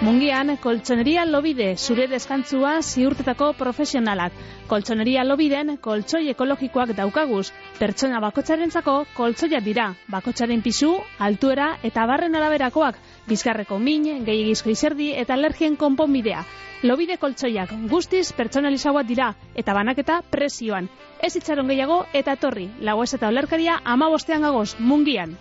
Mungian, 0.04 0.50
koltsoneria 0.60 1.24
lobide, 1.24 1.78
zure 1.78 2.10
deskantzua 2.12 2.74
ziurtetako 2.84 3.54
profesionalak. 3.56 4.34
Koltsoneria 4.68 5.24
lobiden, 5.24 5.78
koltsoi 5.86 6.28
ekologikoak 6.34 6.92
daukaguz. 6.98 7.46
Pertsona 7.80 8.20
bakotxarentzako 8.26 8.98
koltsoia 9.16 9.62
dira. 9.64 9.86
Bakotxaren 10.12 10.60
pisu, 10.66 10.92
altuera 11.20 11.70
eta 11.88 12.04
barren 12.10 12.36
araberakoak. 12.36 13.00
Bizkarreko 13.32 13.80
min, 13.80 14.10
gehiagizko 14.28 14.76
izerdi 14.76 15.14
eta 15.24 15.40
alergien 15.40 15.80
konponbidea. 15.80 16.44
Lobide 16.84 17.16
koltsoiak 17.16 17.72
guztiz 17.88 18.34
pertsonalizagoak 18.36 19.08
dira 19.08 19.32
eta 19.56 19.72
banaketa 19.80 20.20
presioan. 20.36 20.92
Ez 21.24 21.36
itxaron 21.40 21.70
gehiago 21.72 22.02
eta 22.14 22.34
etorri. 22.38 22.68
Lagoez 22.84 23.14
eta 23.16 23.30
olerkaria 23.32 23.78
ama 23.86 24.10
bostean 24.12 24.44
gagoz, 24.44 24.74
mungian. 24.80 25.38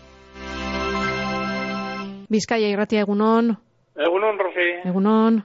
Bizkaia 2.33 2.71
irratia 2.73 3.03
egunon, 3.05 3.51
Egunon, 3.97 4.39
Rosi. 4.41 4.69
egunon. 4.89 5.43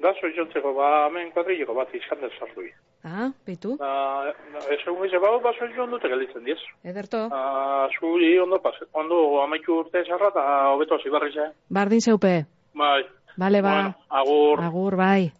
Da, 0.00 0.10
soitzontzeko, 0.20 0.72
ba, 0.76 1.06
hemen 1.06 1.30
kuadrileko 1.32 1.74
bat 1.76 1.94
izkan 1.96 2.20
dut 2.20 2.32
sartui. 2.38 2.70
Ah, 3.04 3.30
bitu, 3.46 3.76
Da, 3.80 4.28
ez 4.72 4.78
egun 4.86 5.02
gizia, 5.04 5.20
ba, 5.20 5.30
ba, 5.44 5.52
soitzon 5.58 5.90
dute 5.90 6.08
gelditzen 6.08 6.44
diez. 6.44 6.58
ederto. 6.84 7.28
Ah, 7.32 7.86
zuri 7.98 8.38
ondo 8.38 8.60
pas, 8.60 8.74
ondo 8.92 9.40
amaitu 9.42 9.78
urte 9.80 10.02
zarra 10.04 10.28
eta 10.28 10.44
hobeto 10.74 10.94
hasi 10.96 11.08
barri 11.10 11.32
ze. 11.32 11.46
Bardin 11.70 12.00
zeupe. 12.00 12.44
Bai. 12.74 13.02
Bale, 13.36 13.62
ba. 13.62 13.72
Bueno, 13.72 13.94
agur. 14.10 14.60
Agur, 14.64 14.96
bai. 14.96 15.32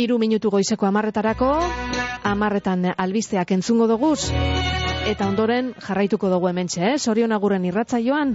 Iru 0.00 0.16
minutu 0.16 0.48
goizeko 0.48 0.86
amarretarako, 0.88 1.48
amarretan 2.30 2.86
albisteak 2.96 3.50
entzungo 3.56 3.88
doguz, 3.90 4.30
eta 5.10 5.28
ondoren 5.28 5.74
jarraituko 5.86 6.30
dugu 6.32 6.48
hementxe, 6.48 6.94
eh? 6.94 6.98
Sorion 6.98 7.36
aguren 7.36 7.66
irratzaioan, 7.68 8.32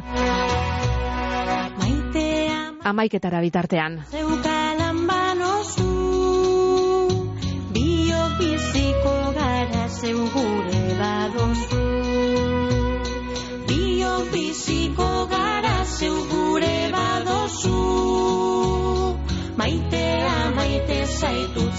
amaiketara 2.93 3.41
bitartean. 3.47 4.03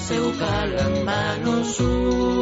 Zeukalan 0.06 0.94
banozu 1.06 2.35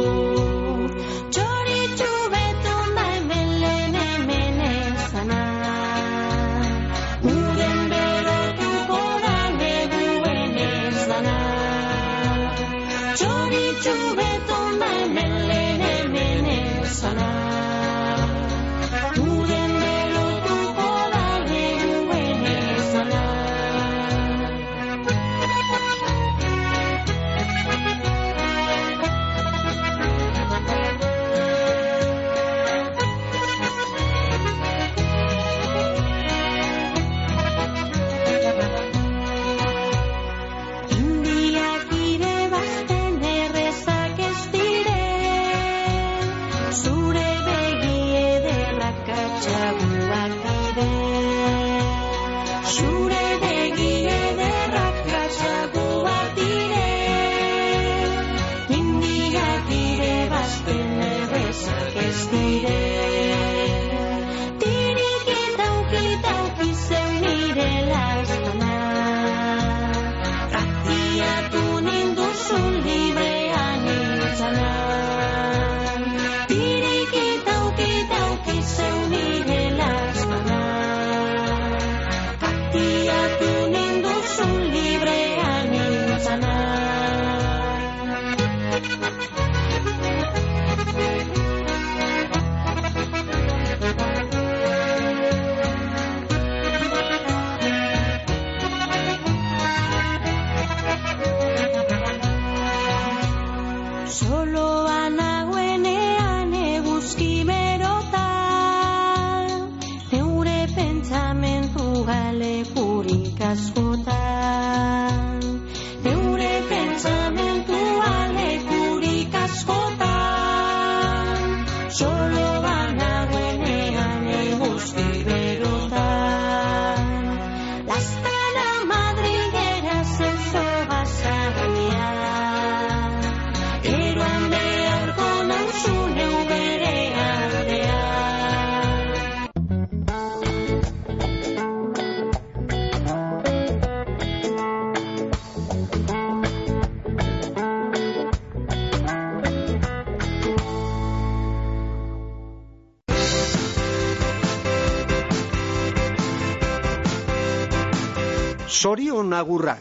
Sorion 158.75 159.31
agurrak. 159.31 159.79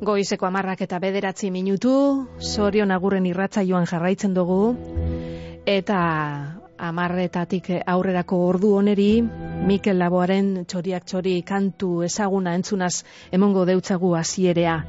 Goizeko 0.00 0.46
amarrak 0.48 0.80
eta 0.86 0.96
bederatzi 1.02 1.50
minutu, 1.52 1.92
sorion 2.40 2.94
agurren 2.96 3.28
irratzaioan 3.28 3.84
jarraitzen 3.90 4.32
dugu, 4.38 4.62
eta 5.68 6.00
amarretatik 6.88 7.68
aurrerako 7.84 8.40
ordu 8.46 8.72
oneri, 8.78 9.10
Mikel 9.68 10.00
Laboaren 10.00 10.64
txoriak 10.64 11.04
txori 11.04 11.42
kantu 11.44 11.98
ezaguna 12.08 12.56
entzunaz 12.56 12.94
emongo 13.30 13.68
deutzagu 13.68 14.14
hasierea. 14.16 14.80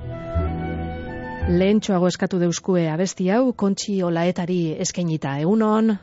Lehentxoago 1.50 2.06
eskatu 2.12 2.38
deuskue 2.38 2.84
abesti 2.94 3.32
hau 3.34 3.54
kontxi 3.58 3.96
olaetari 4.06 4.58
eskainita 4.86 5.32
egunon. 5.42 5.96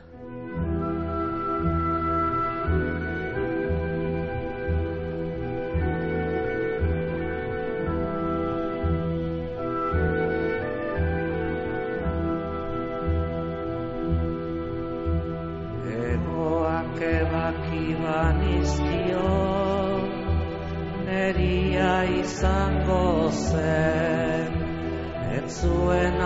Ez 25.63 26.16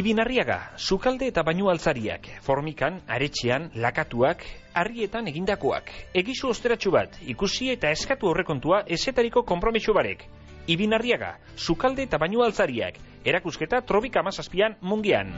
Ibinarriaga, 0.00 0.78
sukalde 0.80 1.26
eta 1.28 1.42
bainu 1.44 1.66
altzariak, 1.68 2.24
formikan, 2.40 3.02
aretxean, 3.04 3.66
lakatuak, 3.84 4.46
harrietan 4.72 5.26
egindakoak. 5.28 5.90
Egizu 6.16 6.48
osteratxu 6.54 6.92
bat, 6.94 7.18
ikusi 7.28 7.68
eta 7.74 7.90
eskatu 7.92 8.30
horrekontua 8.30 8.78
esetariko 8.96 9.42
kompromisu 9.44 9.92
barek. 9.92 10.24
Ibinarriaga, 10.72 11.34
sukalde 11.54 12.06
eta 12.08 12.16
bainu 12.16 12.40
altzariak, 12.46 12.96
erakusketa 13.28 13.82
trobik 13.84 14.16
amazazpian 14.16 14.78
mungian. 14.80 15.34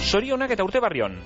Sorionak 0.00 0.56
eta 0.56 0.64
urte 0.64 0.80
barrion. 0.80 1.20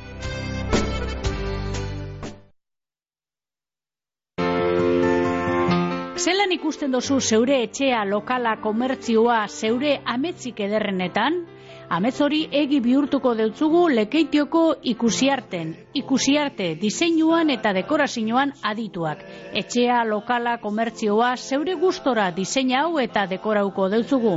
Zelan 6.18 6.50
ikusten 6.58 6.90
dozu 6.90 7.20
zeure 7.20 7.62
etxea, 7.68 8.02
lokala, 8.10 8.56
komertzioa, 8.64 9.44
zeure 9.46 10.00
ametzik 10.02 10.66
ederrenetan? 10.66 11.44
Amets 11.88 12.18
hori 12.20 12.40
egi 12.50 12.80
bihurtuko 12.82 13.36
deutzugu 13.38 13.84
lekeitioko 13.88 14.62
ikusiarten. 14.92 15.68
Ikusiarte, 15.94 16.72
diseinuan 16.80 17.52
eta 17.54 17.70
dekorazioan 17.76 18.52
adituak. 18.70 19.22
Etxea, 19.54 20.00
lokala, 20.04 20.56
komertzioa, 20.58 21.36
zeure 21.36 21.76
gustora 21.78 22.32
diseina 22.34 22.82
hau 22.82 22.98
eta 22.98 23.26
dekorauko 23.30 23.88
deutzugu. 23.94 24.34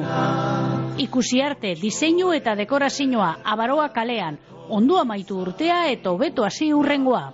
Ikusiarte, 1.01 1.73
diseinu 1.81 2.35
eta 2.37 2.53
dekorazioa, 2.59 3.31
abaroa 3.43 3.89
kalean. 3.97 4.37
Ondo 4.69 4.99
amaitu 5.01 5.41
urtea 5.41 5.87
eta 5.89 6.13
hobeto 6.13 6.45
hasi 6.45 6.69
urrengoa. 6.73 7.33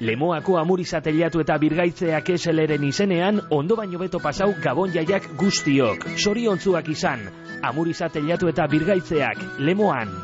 Lemoako 0.00 0.54
amuriza 0.60 1.00
teliatu 1.02 1.40
eta 1.42 1.56
birgaitzeak 1.58 2.28
eseleren 2.30 2.84
izenean, 2.86 3.40
ondo 3.50 3.74
baino 3.76 3.98
beto 3.98 4.20
pasau 4.22 4.52
gabon 4.62 4.92
jaiak 4.94 5.26
guztiok. 5.40 6.06
Soriontzuak 6.16 6.88
izan, 6.94 7.24
amuriza 7.66 8.08
teliatu 8.08 8.46
eta 8.52 8.68
birgaitzeak, 8.70 9.42
lemoan. 9.58 10.14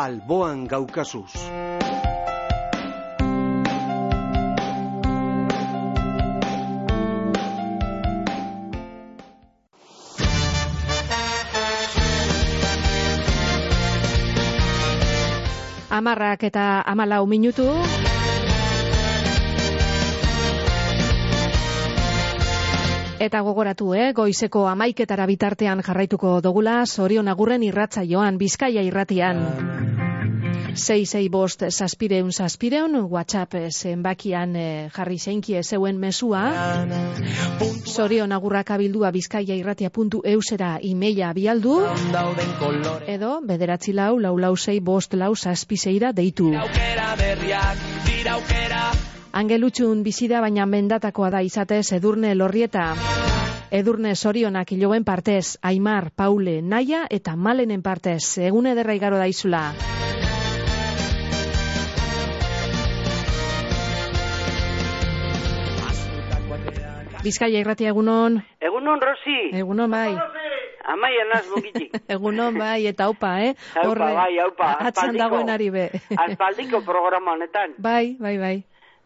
Alboan 0.00 0.66
gaukasuz. 0.68 1.59
Amarrak 16.00 16.46
eta 16.48 16.80
amalau 16.88 17.26
minutu. 17.28 17.66
Eta 23.20 23.42
gogoratu, 23.44 23.92
eh? 23.92 24.14
goizeko 24.16 24.64
amaiketara 24.70 25.28
bitartean 25.28 25.84
jarraituko 25.84 26.38
dogula, 26.40 26.86
zorion 26.88 27.28
agurren 27.28 27.68
irratza 27.68 28.06
joan, 28.08 28.40
bizkaia 28.40 28.80
irratian. 28.80 29.89
6 30.74 31.28
bost 31.30 31.62
zazpireun 31.70 32.32
zazpireun, 32.32 32.96
WhatsApp 33.10 33.54
zenbakian 33.70 34.56
eh, 34.56 34.90
jarri 34.94 35.18
zeinki 35.18 35.56
zeuen 35.62 35.98
mesua. 35.98 36.42
Zorion 37.86 38.32
agurrak 38.32 38.70
abildua 38.70 39.10
bizkaia 39.10 39.54
irratia 39.54 39.90
puntu 39.90 40.22
eusera 40.24 40.78
imeia 40.82 41.32
bialdu. 41.32 41.80
Edo, 43.06 43.40
bederatzi 43.42 43.92
lau, 43.92 44.18
lau 44.18 44.36
lau 44.38 44.56
sei 44.56 44.80
bost 44.80 45.14
lau 45.14 45.34
zazpiseira 45.34 46.12
deitu. 46.12 46.52
Angelutxun 49.32 50.02
bizida 50.02 50.40
baina 50.40 50.66
mendatakoa 50.66 51.30
da 51.30 51.42
izatez 51.42 51.92
edurne 51.92 52.34
lorrieta. 52.34 52.94
Edurne 53.70 54.16
sorionak 54.16 54.72
iloen 54.74 55.04
partez, 55.04 55.56
Aimar, 55.62 56.10
Paule, 56.10 56.58
Naia 56.62 57.04
eta 57.08 57.36
Malenen 57.36 57.82
partez, 57.86 58.38
egun 58.50 58.66
ederra 58.66 58.98
igaro 58.98 59.22
daizula. 59.22 59.68
Bizkaia 67.24 67.60
irratia 67.60 67.90
egunon. 67.92 68.38
Egunon, 68.64 69.00
Rosi. 69.04 69.36
Egunon 69.60 69.90
bai. 69.92 70.14
Amaia 70.88 71.26
naz 71.28 71.44
mugitik. 71.52 71.92
Egunon 72.14 72.56
bai 72.58 72.86
eta 72.88 73.04
aupa, 73.10 73.34
eh? 73.44 73.52
Aupa, 73.82 74.08
bai, 74.16 74.38
aupa. 74.40 74.70
Atzan 74.72 74.88
Aspaldiko- 75.10 75.22
dagoenari 75.24 75.68
be. 75.74 75.84
Aspaldiko 76.24 76.80
programa 76.86 77.34
honetan. 77.36 77.74
bai, 77.78 78.16
bai, 78.20 78.36
bai. 78.38 78.56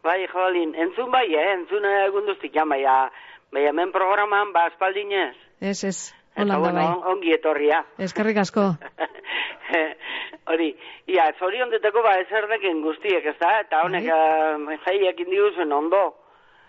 Bai, 0.05 0.19
jolin, 0.31 0.75
entzun 0.77 1.11
bai, 1.11 1.27
eh? 1.35 1.47
Entzun 1.59 1.85
eh, 1.89 2.05
egun 2.07 2.27
duztik, 2.29 2.55
ja, 2.55 2.65
baina, 2.69 3.09
baina 3.53 3.71
hemen 3.73 3.91
programan, 3.93 4.53
ba, 4.53 4.67
aspaldinez. 4.71 5.35
Ez, 5.61 5.83
ez. 5.85 5.99
Holanda 6.37 6.59
bueno, 6.59 6.75
bai. 6.79 6.87
on- 6.87 7.05
ongi 7.17 7.33
etorria. 7.35 7.85
Eskerrik 7.99 8.37
asko. 8.43 8.75
Hori, 10.53 10.75
ia, 11.09 11.31
zorion 11.41 11.71
deteko 11.73 12.03
ba 12.05 12.19
ezerdeken 12.21 12.83
guztiek, 12.85 13.25
ez 13.33 13.39
da? 13.41 13.57
Eta 13.65 13.81
honek, 13.87 14.05
Bai. 14.07 14.75
uh, 14.77 14.83
jaiak 14.87 15.21
indiguzen 15.25 15.73
ondo. 15.73 16.03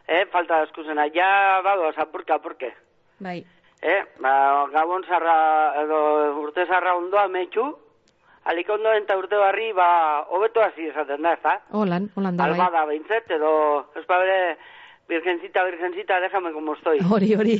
Eh, 0.07 0.25
falta 0.31 0.61
askuzena, 0.61 1.07
ja, 1.13 1.61
badoaz, 1.65 1.97
apurka, 1.97 2.35
apurke. 2.35 2.71
Bai. 3.19 3.39
Eh, 3.81 4.03
ba, 4.21 4.67
gabon 4.73 5.03
zarra, 5.05 5.73
edo 5.81 5.99
urte 6.41 6.65
zarra 6.67 6.93
ondoa 6.97 7.27
metxu, 7.27 7.65
alik 8.45 8.69
ondoen 8.69 9.03
eta 9.03 9.17
urte 9.17 9.37
barri, 9.41 9.71
ba, 9.73 9.87
hobeto 10.29 10.61
hasi 10.61 10.91
esaten 10.91 11.25
da, 11.25 11.33
ez 11.33 11.41
da? 11.41 11.55
Holan, 11.71 12.09
Holanda 12.15 12.45
bai. 12.45 12.53
Alba 12.53 12.69
da 12.73 12.85
behintzet, 12.89 13.33
edo, 13.37 13.51
ez 13.97 14.05
ba 14.05 14.19
bere, 14.21 14.57
virgencita, 15.09 15.65
virgencita, 15.65 16.19
déjame 16.21 16.53
como 16.53 16.75
estoy. 16.75 16.99
Hori, 17.11 17.33
hori. 17.33 17.57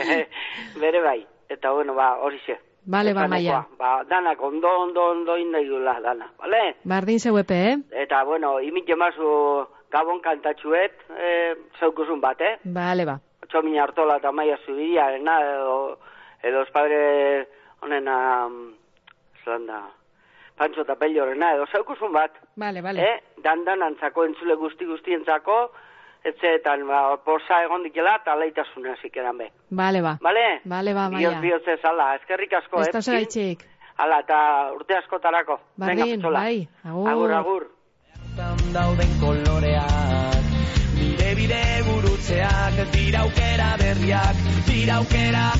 bere 0.82 1.02
bai, 1.02 1.20
eta 1.48 1.72
bueno, 1.72 1.94
ba, 1.94 2.14
horixe. 2.22 2.60
Bale, 2.86 3.12
ba, 3.14 3.26
maia. 3.26 3.64
Ba, 3.78 4.04
danak 4.06 4.42
ondo, 4.42 4.70
ondo, 4.86 5.10
ondo 5.10 5.36
indaidula, 5.36 5.98
dana, 6.00 6.30
bale? 6.38 6.76
Bardin 6.84 7.18
zeuepe, 7.18 7.62
eh? 7.72 7.78
Eta, 8.06 8.22
bueno, 8.22 8.60
imit 8.62 8.86
jemazu 8.86 9.66
gabon 9.96 10.20
kantatxuet, 10.20 11.04
eh, 11.16 11.54
zeukuzun 11.80 12.20
bat, 12.20 12.40
eh? 12.40 12.56
Bale, 12.64 13.06
ba. 13.08 13.18
Txomina 13.48 13.84
hartola 13.86 14.18
eta 14.20 14.32
maia 14.32 14.58
zubia, 14.66 15.08
ena, 15.16 15.38
edo, 15.40 15.76
edo 16.44 16.64
espadre 16.66 17.00
honena, 17.84 18.16
zelanda, 19.44 19.80
pantxo 20.58 20.84
eta 20.84 20.96
pellorena, 21.00 21.54
edo 21.56 21.68
zeukuzun 21.72 22.12
bat. 22.12 22.36
Bale, 22.56 22.82
bale. 22.84 23.04
Eh? 23.04 23.42
Dan-dan 23.44 23.84
antzako 23.86 24.26
entzule 24.28 24.56
guzti 24.60 24.88
guztientzako, 24.88 25.58
etxeetan, 26.26 26.84
ba, 26.90 27.00
posa 27.24 27.62
egon 27.64 27.86
dikela, 27.86 28.18
eta 28.20 28.34
leitasuna 28.40 28.96
zikeran 29.00 29.38
be. 29.38 29.48
Bale, 29.70 30.02
ba. 30.02 30.16
Bale? 30.22 30.46
Bale, 30.64 30.96
ba, 30.98 31.08
maia. 31.14 31.36
Bioz, 31.38 31.40
bioz 31.46 31.76
ez, 31.76 31.80
ala, 31.88 32.12
eskerrik 32.20 32.58
asko, 32.60 32.82
Ez 32.82 32.92
da 32.92 33.00
eh? 33.00 33.08
zeraitxik. 33.08 33.64
Ala, 34.04 34.20
eta 34.26 34.38
urte 34.76 34.98
askotarako. 34.98 35.60
Petxola. 35.80 36.44
bai. 36.44 36.68
Agur. 36.84 37.08
Agur, 37.14 37.32
agur. 37.40 37.66
dauden 38.74 39.12
bide 39.20 39.55
gurutzeak, 42.46 42.92
dira 42.92 43.20
aukera 43.24 43.76
berriak, 43.78 44.36
dira 44.66 44.96
aukera 44.96 45.52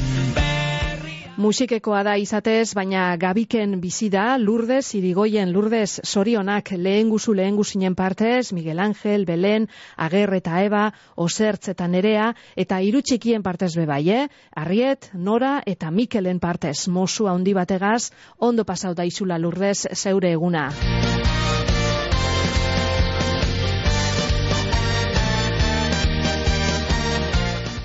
Musikekoa 1.36 1.98
da 2.00 2.14
izatez, 2.16 2.72
baina 2.72 3.14
gabiken 3.20 3.74
bizi 3.78 4.06
da, 4.08 4.38
Lourdes, 4.40 4.94
irigoien 4.96 5.50
Lourdes, 5.52 6.00
sorionak 6.02 6.70
lehen 6.72 7.10
guzu 7.12 7.34
lehen 7.36 7.58
guzinen 7.60 7.94
partez, 7.94 8.54
Miguel 8.56 8.80
Ángel, 8.80 9.26
Belen, 9.26 9.68
Ager 9.98 10.32
eta 10.32 10.62
Eba, 10.64 10.94
Osertz 11.14 11.68
eta 11.74 11.90
Nerea, 11.92 12.30
eta 12.56 12.80
hiru 12.80 13.02
txikien 13.04 13.44
partez 13.44 13.74
bebai, 13.76 14.08
eh? 14.08 14.28
Arriet, 14.56 15.10
Nora 15.12 15.60
eta 15.66 15.90
Mikelen 15.90 16.40
partez, 16.40 16.88
mosu 16.88 17.28
handi 17.28 17.52
bategaz, 17.52 18.12
ondo 18.38 18.64
pasau 18.64 18.94
daizula 18.94 19.36
Lourdes 19.36 19.84
zeure 19.92 20.32
eguna. 20.32 20.70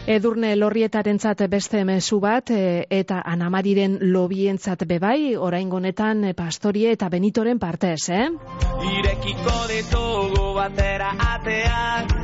Edurne 0.10 0.56
lorrietarentzat 0.58 1.44
beste 1.50 1.84
mezu 1.86 2.18
bat 2.20 2.50
e, 2.50 2.88
eta 2.90 3.22
Anamariren 3.26 4.00
lobientzat 4.14 4.88
bebai, 4.90 5.36
oraingo 5.38 5.78
honetan 5.78 6.24
e, 6.26 6.34
Pastorie 6.34 6.96
eta 6.98 7.10
Benitoren 7.10 7.60
partez, 7.62 8.10
eh? 8.10 8.26
Irekiko 8.98 9.60
ditugu 9.70 10.50
batera 10.58 11.14
ateak 11.36 12.21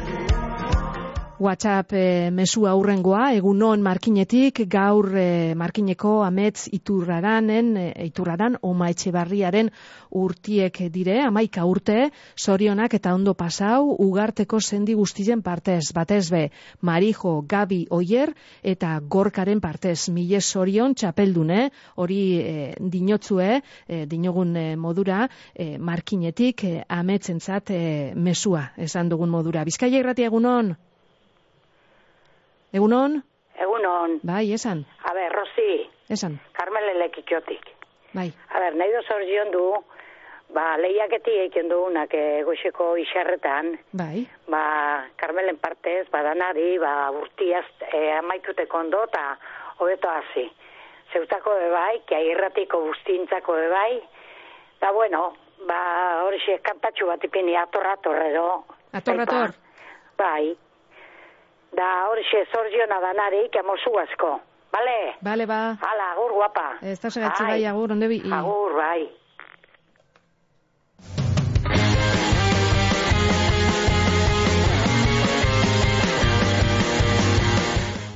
WhatsApp 1.39 1.93
e, 1.93 2.31
mezu 2.33 2.63
aurrengoa, 2.65 3.27
egunon 3.37 3.83
markinetik, 3.85 4.63
gaur 4.73 5.11
e, 5.13 5.53
markineko 5.53 6.23
ametz 6.25 6.63
iturraranen, 6.73 7.67
e, 7.77 7.83
iturraran, 8.07 8.55
oma 8.65 8.87
etxebarriaren 8.89 9.69
urtiek 10.17 10.79
dire, 10.95 11.19
amaika 11.21 11.67
urte, 11.69 12.07
sorionak 12.33 12.95
eta 12.97 13.13
ondo 13.13 13.35
pasau, 13.37 13.93
ugarteko 14.01 14.57
sendi 14.57 14.95
guztien 14.97 15.43
partez, 15.45 15.91
batez 15.93 16.23
be, 16.33 16.41
Marijo, 16.81 17.35
Gabi, 17.45 17.83
Oier, 17.93 18.33
eta 18.63 18.95
Gorkaren 19.05 19.61
partez, 19.61 20.09
mile 20.09 20.41
sorion 20.41 20.97
txapeldune, 20.97 21.69
hori 22.01 22.19
e, 22.41 22.57
dinotzue, 22.79 23.61
e, 23.85 24.01
dinogun 24.09 24.57
e, 24.57 24.67
modura, 24.75 25.29
e, 25.53 25.77
markinetik, 25.77 26.65
e, 26.65 26.83
ametzentzat 26.89 27.69
e, 27.69 27.81
mesua, 28.15 28.71
esan 28.89 29.13
dugun 29.13 29.29
modura. 29.29 29.61
Bizkaia 29.69 30.01
irratia 30.01 30.33
egunon? 30.33 30.73
Egunon? 32.73 33.21
Egunon. 33.57 34.19
Bai, 34.23 34.51
esan, 34.53 34.85
A 35.03 35.13
ber, 35.13 35.31
Rosi, 35.33 35.89
esan. 36.09 36.39
Carmele 36.53 36.93
lekikiotik. 36.99 37.63
Bai. 38.13 38.31
A 38.53 38.59
ber, 38.59 38.75
nahi 38.75 38.91
doz 38.93 39.05
orzion 39.15 39.51
du, 39.51 39.63
ba, 40.53 40.77
lehiaketi 40.77 41.31
eiken 41.45 41.69
dugunak 41.71 42.13
e, 42.13 42.43
goxeko 42.45 42.95
isarretan, 43.01 43.73
Bai. 43.97 44.27
ba, 44.51 45.07
Carmelen 45.17 45.57
partez, 45.57 46.05
badanari, 46.11 46.77
ba, 46.79 47.09
urtiaz 47.11 47.65
e, 47.93 48.11
amaituteko 48.19 48.77
ondo, 48.83 49.03
eta 49.09 49.37
hobeto 49.79 50.09
hasi. 50.09 50.45
Zeutako 51.13 51.55
bebai, 51.55 52.01
kia 52.05 52.19
irratiko 52.19 52.83
guztintzako 52.89 53.53
bebai, 53.55 54.01
da 54.81 54.91
bueno, 54.91 55.33
ba, 55.67 55.81
hori 56.27 56.39
xe, 56.45 56.59
kantatxu 56.61 57.07
bat 57.07 57.23
ipini 57.23 57.55
ator-ator 57.57 58.21
edo. 58.29 58.47
Ator-ator. 58.93 59.55
Bai. 60.17 60.55
Da 61.77 61.87
hori 62.09 62.23
xe, 62.25 62.39
zorziona 62.51 62.97
danari, 63.05 63.49
kia 63.53 63.61
mozu 63.63 63.91
asko. 64.01 64.39
Bale? 64.73 64.97
Bale, 65.21 65.45
ba. 65.45 65.59
Hala, 65.81 66.07
agur 66.15 66.31
guapa. 66.33 66.67
Ez 66.81 66.99
da 66.99 67.09
segatzi 67.09 67.43
bai, 67.45 67.65
agur, 67.69 67.91
onde 67.95 68.07
bi. 68.11 68.17
Agur, 68.39 68.73
bai. 68.79 69.05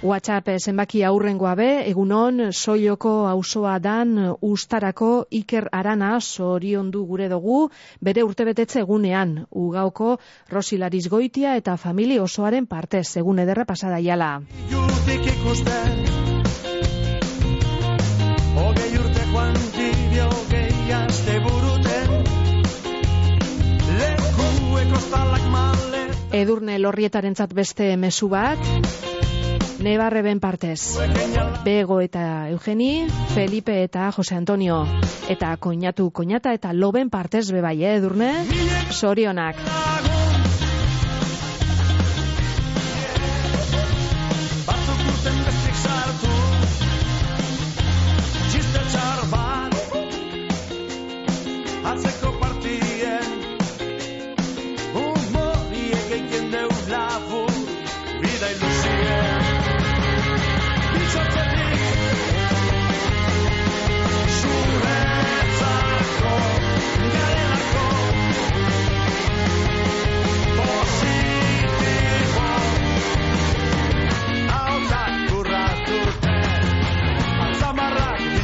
WhatsApp 0.02 0.48
zenbaki 0.58 1.04
aurrengoa 1.06 1.52
be, 1.56 1.68
egunon, 1.86 2.48
soiloko 2.52 3.28
auzoa 3.30 3.76
dan 3.80 4.16
ustarako 4.42 5.28
Iker 5.30 5.68
Arana 5.72 6.16
sorion 6.20 6.90
du 6.92 7.04
gure 7.06 7.28
dugu, 7.30 7.70
bere 8.02 8.24
urtebetetze 8.26 8.82
egunean, 8.82 9.46
ugauko 9.52 10.18
Rosilariz 10.50 11.06
goitia 11.08 11.54
eta 11.56 11.78
famili 11.78 12.18
osoaren 12.20 12.66
partez, 12.66 13.16
egun 13.22 13.44
ederra 13.46 13.66
pasada 13.66 14.00
jala. 14.02 14.40
Hogei 18.62 18.92
urte 18.98 19.24
joan 19.32 19.54
dibio 19.78 20.28
hogei 20.34 20.94
aste 20.98 21.40
buruten 21.46 22.12
Lekueko 24.02 25.00
zalak 25.12 25.46
male 25.54 26.04
Edurne 26.32 26.80
lorrietarentzat 26.80 27.54
beste 27.54 27.96
mezu 27.98 28.30
bat, 28.32 28.58
Nebarreben 29.82 30.40
partez. 30.40 30.98
Bego 31.66 32.00
eta 32.02 32.50
Eugeni, 32.50 33.08
Felipe 33.34 33.82
eta 33.84 34.12
Jose 34.14 34.36
Antonio. 34.38 34.84
Eta 35.30 35.56
koinatu 35.58 36.12
koinata 36.12 36.54
eta 36.54 36.74
loben 36.74 37.10
partez 37.10 37.48
bebai, 37.52 37.80
eh, 37.84 37.96
Edurne? 37.98 38.32
Sorionak. 38.92 39.58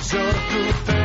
Yo 0.09 0.19
tu 0.49 0.73
fe. 0.85 0.96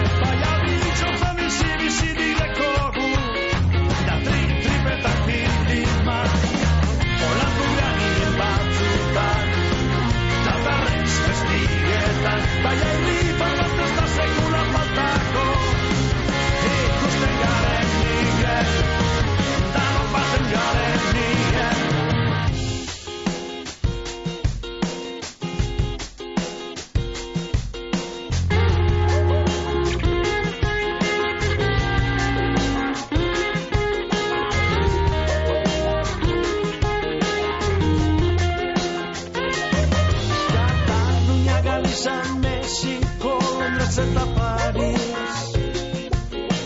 caseta 43.94 44.24
París 44.34 45.52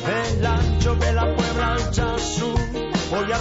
El 0.06 0.46
ancho 0.46 0.94
de 0.94 1.12
la 1.12 1.34
Puebla 1.34 1.74
al 1.74 1.90
Chasú 1.90 2.54
Hoy 3.10 3.32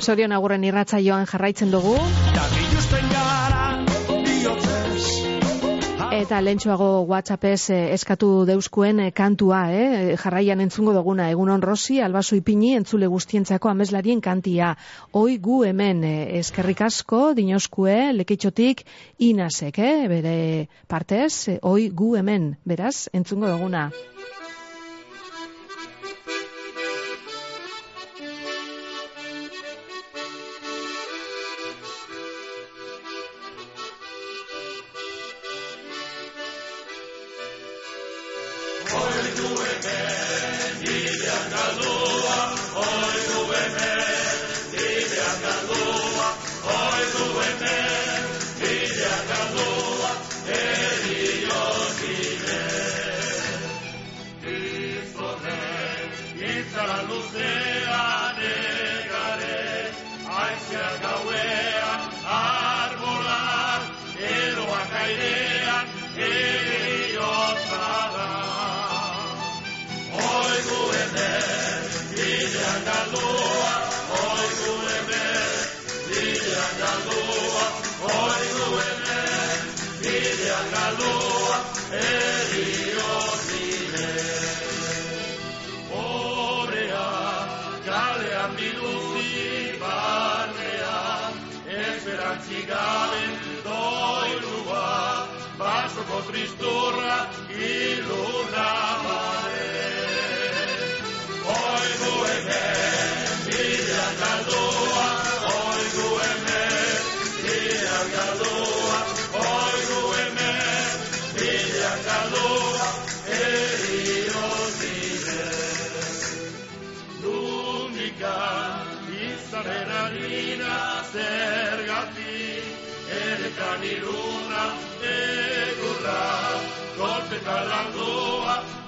Zorion 0.00 0.32
agurren 0.32 0.64
irratzaioan 0.64 1.26
jarraitzen 1.26 1.70
dugu. 1.74 1.96
Eta 6.18 6.38
lentsuago 6.42 6.86
WhatsAppez 7.06 7.70
eh, 7.70 7.78
eskatu 7.94 8.28
deuskuen 8.48 8.98
eh, 9.04 9.10
kantua, 9.14 9.60
eh? 9.70 10.16
jarraian 10.18 10.62
entzungo 10.64 10.94
duguna, 10.96 11.28
egunon 11.30 11.62
Rosi, 11.62 12.00
albaso 12.02 12.34
ipini, 12.38 12.72
entzule 12.78 13.06
guztientzako 13.12 13.70
ameslarien 13.70 14.22
kantia. 14.24 14.72
Hoi 15.12 15.38
gu 15.38 15.60
hemen 15.68 16.02
eh, 16.08 16.40
eskerrik 16.40 16.82
asko, 16.88 17.22
dinoskue, 17.38 17.96
lekitxotik, 18.18 18.82
inasek, 19.30 19.78
eh? 19.78 20.08
bere 20.10 20.36
partez, 20.88 21.60
hoi 21.62 21.90
gu 21.94 22.14
hemen, 22.18 22.54
beraz, 22.66 23.08
entzungo 23.12 23.54
duguna. 23.54 23.90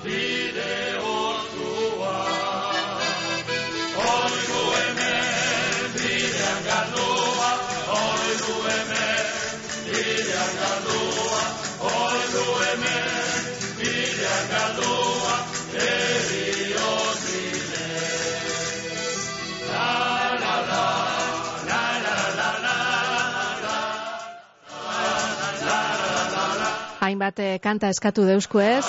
He 0.02 0.29
Hainbat 27.30 27.38
eh, 27.46 27.60
kanta 27.62 27.88
eskatu 27.94 28.24
deusku 28.26 28.58
ez, 28.58 28.82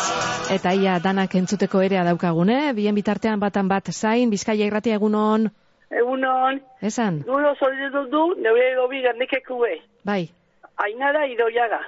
eta 0.50 0.72
ia 0.74 0.96
danak 1.00 1.36
entzuteko 1.38 1.82
erea 1.86 2.02
daukagune, 2.04 2.74
bien 2.74 2.96
bitartean 2.96 3.40
batan 3.40 3.68
bat 3.70 3.86
zain, 3.94 4.30
Bizkaia 4.32 4.66
irratia 4.66 4.96
egunon, 4.98 5.46
Egunon, 5.92 6.58
esan, 6.82 7.20
gure 7.28 7.52
zoritu 7.60 8.08
du, 8.10 8.24
neure 8.42 8.76
gobi 8.80 9.02
gandikekue. 9.04 9.76
bai, 10.04 10.30
Ainara 10.78 11.28
idoiaga. 11.28 11.82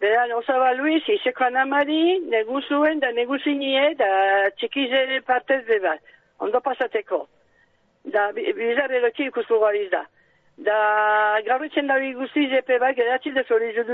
Beran, 0.00 0.32
osaba 0.32 0.72
Luis, 0.74 1.04
iseko 1.08 1.44
anamari, 1.44 2.18
neguzuen 2.34 2.98
da 3.00 3.12
neguzinie, 3.12 3.94
da 3.94 4.50
txikizere 4.58 5.20
partez 5.22 5.62
beba. 5.68 5.94
Ondo 6.40 6.60
pasateko. 6.60 7.28
Da, 8.04 8.32
bi- 8.32 8.52
bizar 8.52 8.90
eroki 8.90 9.26
ikusko 9.28 9.60
da. 9.92 10.02
Da, 10.58 11.38
gauritzen 11.46 11.86
da 11.86 11.94
guztiz 12.18 12.50
epe 12.52 12.78
bai, 12.78 12.94
geratzi 12.94 13.30
da 13.32 13.42
zoritu 13.48 13.84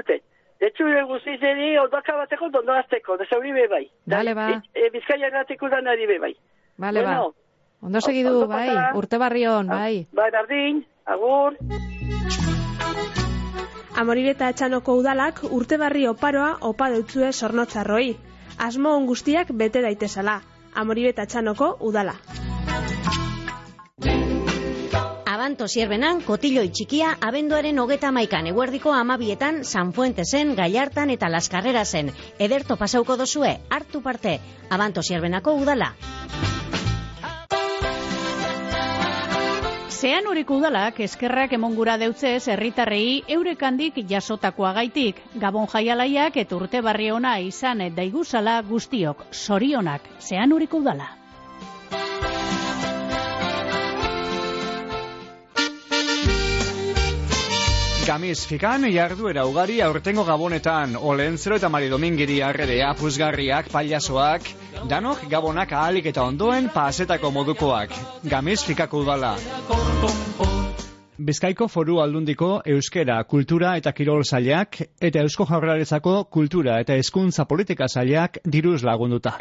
dute. 0.63 0.67
Detxure 0.67 1.03
guztizeri 1.05 1.79
ondaka 1.79 2.17
bateko, 2.17 2.49
dondo 2.51 2.73
azteko, 2.73 3.17
da 3.17 3.25
zauri 3.31 3.53
bebai. 3.53 3.91
Bale, 4.07 4.35
ba. 4.35 4.63
E, 4.75 4.91
bizkaia 4.91 5.27
errateko 5.27 5.69
da 5.69 5.81
nari 5.81 6.07
bebai. 6.07 6.37
bale 6.77 7.03
ba. 7.03 7.07
Bueno, 7.07 7.35
Ondo 7.83 8.01
segidu, 8.01 8.29
ondo 8.29 8.47
bai, 8.47 8.71
urte 8.95 9.19
barrion, 9.19 9.67
bai. 9.67 10.07
Bai, 10.13 10.31
bardin, 10.31 10.85
agur. 11.05 11.57
Amoribeta 13.97 14.49
etxanoko 14.49 14.95
udalak 14.95 15.43
urte 15.51 15.77
barri 15.79 16.07
oparoa 16.07 16.59
opa 16.61 16.91
deutzue 16.91 17.33
sornotzarroi. 17.33 18.17
Asmo 18.59 18.95
on 18.95 19.07
guztiak 19.07 19.51
bete 19.53 19.83
daitezala. 19.83 20.41
Amoribeta 20.75 21.23
etxanoko 21.23 21.77
udala. 21.81 22.15
Abanto 25.53 25.69
sierbenan, 25.69 26.23
kotiloi 26.25 26.71
txikia, 26.73 27.11
abenduaren 27.29 27.77
hogeta 27.83 28.09
maikan 28.17 28.47
eguerdiko 28.49 28.95
amabietan, 28.97 29.59
San 29.69 29.91
Fuentesen, 29.93 30.55
Gallartan 30.57 31.13
eta 31.13 31.29
Las 31.29 31.51
Carrerasen. 31.53 32.09
Ederto 32.39 32.79
pasauko 32.81 33.19
dozue, 33.21 33.51
hartu 33.69 34.01
parte, 34.01 34.39
Abanto 34.71 35.03
sierbenako 35.03 35.53
udala. 35.61 35.93
Zean 39.93 40.33
uriko 40.33 40.57
udalak 40.57 41.05
eskerrak 41.05 41.53
emongura 41.53 41.99
deutzez 42.01 42.49
herritarrei 42.49 43.23
eurekandik 43.29 44.07
jasotakoa 44.09 44.73
gaitik. 44.81 45.21
Gabon 45.35 45.69
jaialaiak 45.69 46.41
eta 46.47 46.57
urte 46.57 46.81
barri 46.81 47.13
ona 47.13 47.41
izan 47.45 47.91
daiguzala 47.93 48.63
guztiok. 48.63 49.27
Sorionak, 49.33 50.15
zean 50.19 50.57
uriko 50.57 50.81
udala. 50.81 51.19
Gamiz 58.03 58.49
fikan 58.51 58.83
jarduera 58.91 59.45
ugari 59.47 59.77
aurtengo 59.81 60.25
gabonetan, 60.27 60.97
Olentzero 60.99 61.55
eta 61.61 61.69
Mari 61.71 61.87
Domingiri 61.93 62.41
arredea, 62.43 62.89
puzgarriak, 62.99 63.69
paliasoak, 63.71 64.49
danok 64.91 65.23
gabonak 65.31 65.71
ahalik 65.71 66.09
eta 66.11 66.25
ondoen 66.27 66.67
pasetako 66.75 67.31
modukoak. 67.31 67.95
Gamiz 68.27 68.59
fikako 68.67 69.05
udala. 69.05 69.37
Bizkaiko 71.23 71.69
foru 71.71 72.01
aldundiko 72.03 72.51
euskera, 72.67 73.23
kultura 73.23 73.77
eta 73.79 73.95
kirol 73.95 74.27
zailak, 74.27 74.83
eta 74.99 75.23
eusko 75.23 75.47
jaurlaritzako 75.47 76.25
kultura 76.25 76.81
eta 76.83 76.99
hezkuntza 76.99 77.47
politika 77.47 77.87
zailak 77.87 78.43
diruz 78.43 78.81
lagunduta. 78.83 79.39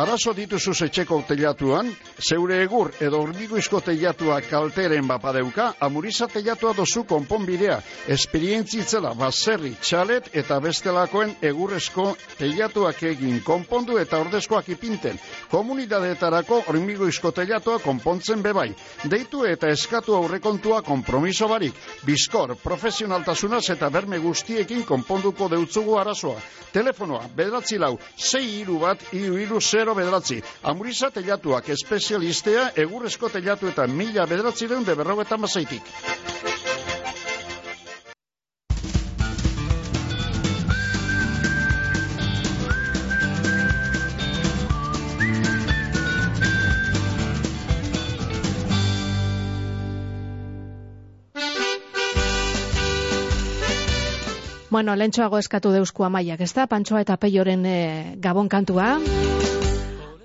Arazo 0.00 0.32
dituzu 0.32 0.72
etxeko 0.86 1.18
teilatuan, 1.28 1.90
zeure 2.24 2.62
egur 2.64 2.88
edo 3.04 3.18
hormigoizko 3.20 3.82
teilatua 3.84 4.38
kalteren 4.48 5.04
bapadeuka, 5.04 5.74
amuriza 5.84 6.24
teilatua 6.30 6.70
dozu 6.78 7.02
konponbidea, 7.10 7.74
esperientzitzela 8.08 9.10
baserri, 9.18 9.74
txalet 9.82 10.30
eta 10.40 10.56
bestelakoen 10.64 11.34
egurrezko 11.50 12.06
teilatuak 12.38 13.02
egin 13.10 13.42
konpondu 13.44 13.98
eta 14.00 14.22
ordezkoak 14.24 14.70
ipinten. 14.72 15.20
Komunidadeetarako 15.52 16.62
hormigoizko 16.70 17.34
teilatua 17.36 17.76
konpontzen 17.84 18.40
bebai. 18.40 18.70
Deitu 19.04 19.44
eta 19.44 19.68
eskatu 19.68 20.16
aurrekontua 20.16 20.80
kompromiso 20.86 21.50
barik. 21.52 21.76
Bizkor, 22.08 22.56
profesionaltasunaz 22.64 23.66
eta 23.76 23.92
berme 23.92 24.22
guztiekin 24.24 24.86
konponduko 24.88 25.50
deutzugu 25.52 26.00
arazoa. 26.00 26.40
Telefonoa, 26.72 27.26
bederatzi 27.36 27.76
lau, 27.76 27.98
6 28.16 28.42
iru 28.62 28.80
bat, 28.86 29.04
iru 29.12 29.36
iru 29.44 29.60
0 29.90 29.98
bederatzi. 29.98 30.40
Amuriza 30.72 31.10
teilatuak 31.14 31.70
espezialistea 31.74 32.70
egurrezko 32.86 33.32
teilatu 33.36 33.70
eta 33.74 33.86
mila 34.00 34.26
bederatzi 34.30 34.70
deun 34.70 34.86
de 34.86 34.98
berrogeta 35.02 35.40
mazaitik. 35.46 35.94
Bueno, 54.70 54.94
lentsoago 54.94 55.36
eskatu 55.42 55.72
deusku 55.74 56.06
amaiak, 56.06 56.40
ezta? 56.46 56.64
Pantsoa 56.70 57.02
eta 57.04 57.18
peioren 57.20 57.66
eh, 57.66 58.14
gabon 58.22 58.48
kantua. 58.48 58.94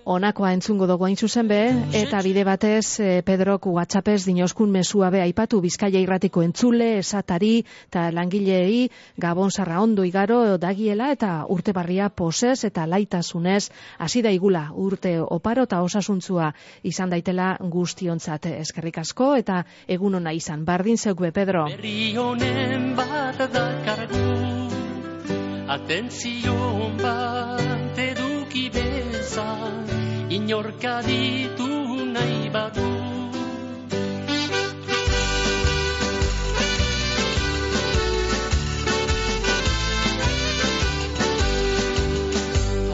Onakoa 0.05 0.51
entzungo 0.53 0.85
dugu 0.85 1.07
hain 1.07 1.15
zuzen 1.17 1.47
be, 1.49 1.57
eta 1.97 2.19
bide 2.21 2.43
batez 2.45 2.99
eh, 3.01 3.23
Pedrok 3.25 3.63
WhatsAppez 3.73 4.19
dinoskun 4.27 4.69
mesua 4.69 5.09
be 5.09 5.23
aipatu 5.23 5.57
Bizkaia 5.63 5.97
irratiko 5.97 6.43
entzule, 6.45 6.99
esatari 6.99 7.63
eta 7.87 8.03
langileei 8.13 8.83
gabon 9.17 9.49
sarra 9.49 9.79
ondo 9.81 10.05
igaro 10.05 10.59
dagiela 10.61 11.09
eta 11.15 11.31
urte 11.49 11.73
barria 11.73 12.11
posez 12.13 12.67
eta 12.69 12.85
laitasunez 12.85 13.71
hasi 13.97 14.21
daigula 14.21 14.67
urte 14.75 15.15
oparo 15.19 15.65
eta 15.65 15.81
osasuntzua 15.81 16.51
izan 16.83 17.09
daitela 17.09 17.55
guztiontzat 17.59 18.45
eskerrik 18.53 18.99
asko 19.01 19.33
eta 19.41 19.63
egun 19.87 20.21
ona 20.21 20.35
izan. 20.37 20.65
Bardin 20.65 21.01
zeuk 21.01 21.25
be, 21.25 21.31
Pedro. 21.31 21.65
Berri 21.65 22.13
honen 22.13 22.93
bat 22.95 23.41
dakargu 23.57 24.21
Atentzion 25.65 26.93
bat 27.01 27.74
Inorka 30.35 30.99
ditu 31.07 31.67
nahi 32.11 32.51
badu. 32.55 32.87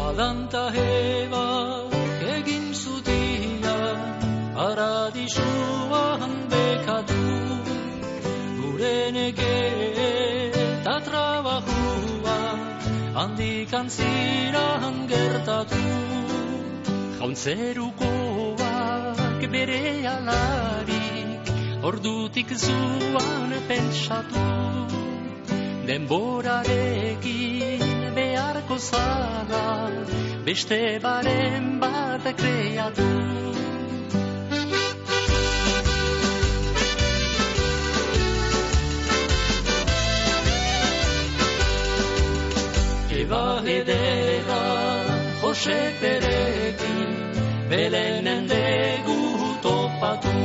Adanta 0.08 0.64
heba 0.76 1.48
egin 2.36 2.66
zutia 2.82 3.78
Paradisuan 4.58 6.34
bekatu 6.54 7.24
Gure 8.60 8.98
nege 9.18 9.58
eta 10.68 10.96
trabajua 11.10 12.39
Handikan 13.18 13.89
ziran 13.98 15.08
gertatu 15.10 15.82
Jauntzerukoak 17.22 18.57
bere 19.53 20.07
alarik 20.09 21.49
Ordutik 21.86 22.49
zuan 22.57 23.51
pentsatu. 23.67 24.45
Denborarekin 25.86 27.84
beharko 28.15 28.78
zara 28.80 29.91
Beste 30.47 30.99
baren 31.03 31.80
bat 31.80 32.26
kreatu. 32.41 33.09
Eba 43.22 43.45
edera 43.78 44.61
Jose 45.41 45.80
Perekin 46.01 47.01
Belenen 47.72 48.47
degu 48.51 49.22
topatu 49.63 50.39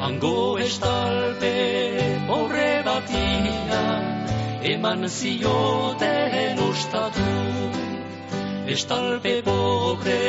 Hango 0.00 0.56
estalpe 0.66 1.50
horre 2.32 2.70
batian 2.86 4.06
Eman 4.70 5.04
zioten 5.08 6.62
ustatu 6.68 7.26
Estalpe 8.76 9.34
pobre 9.50 10.22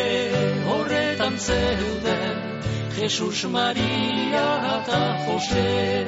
horretan 0.73 1.39
zeuden 1.39 2.35
Jesus 2.99 3.45
Maria 3.55 4.45
eta 4.75 5.01
Jose. 5.23 6.05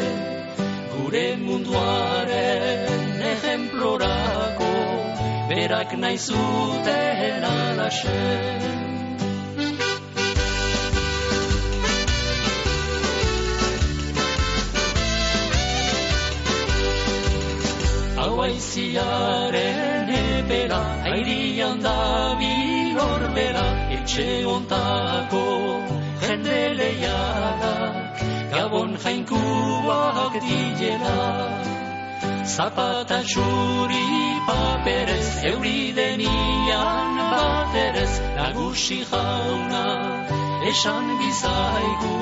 Gure 0.91 1.25
munduaren 1.45 3.25
ejemplorako 3.31 4.75
Berak 5.47 5.95
nahi 6.03 6.17
zuten 6.19 7.51
alaxe 7.55 8.82
Hauaiziaren 18.23 20.09
epera 20.15 20.79
Airian 21.11 21.81
da 21.83 21.95
bilorbera 22.39 23.63
Etxe 23.95 24.27
ontako 24.47 25.41
jende 26.21 26.61
lehiadak 26.79 28.21
Gabon 28.53 28.95
jainkuak 29.03 30.39
diela 30.45 31.17
Zapata 32.55 33.19
txuri 33.27 34.07
paperez 34.47 35.29
Euridenian 35.51 37.19
baterez 37.33 38.13
Nagusi 38.39 39.01
jauna 39.11 39.85
esan 40.71 41.05
bizaigu 41.19 42.17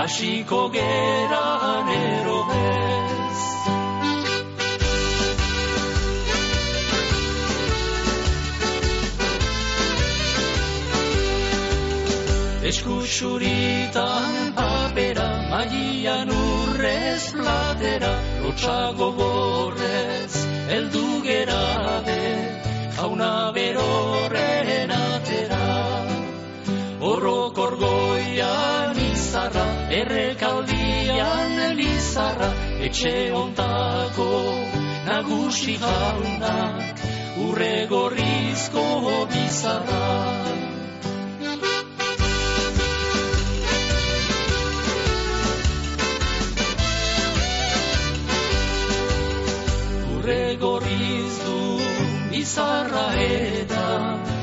Hasiko 0.00 0.62
geran 0.78 1.96
erobez 2.00 3.08
Eskusuritan 12.68 14.52
papera, 14.52 15.28
maian 15.48 16.28
urrez 16.28 17.32
platera, 17.32 18.10
lotxago 18.42 19.08
gorrez, 19.20 20.34
eldu 20.76 21.04
gerabe, 21.24 22.18
jauna 22.98 23.30
berorren 23.56 24.92
atera. 24.98 25.62
Horrokor 27.00 27.72
goian 27.80 29.00
izarra, 29.06 29.66
errekaldian 30.02 31.56
lizarra, 31.80 32.50
etxe 32.90 33.14
ontako 33.44 34.32
nagusi 35.08 35.80
jaunak, 35.86 37.06
urre 37.48 37.76
gorrizko 37.94 38.88
bizarra. 39.32 40.77
Gorriz 50.60 51.38
du 51.44 51.78
bizarra 52.30 53.06
eta 53.16 53.84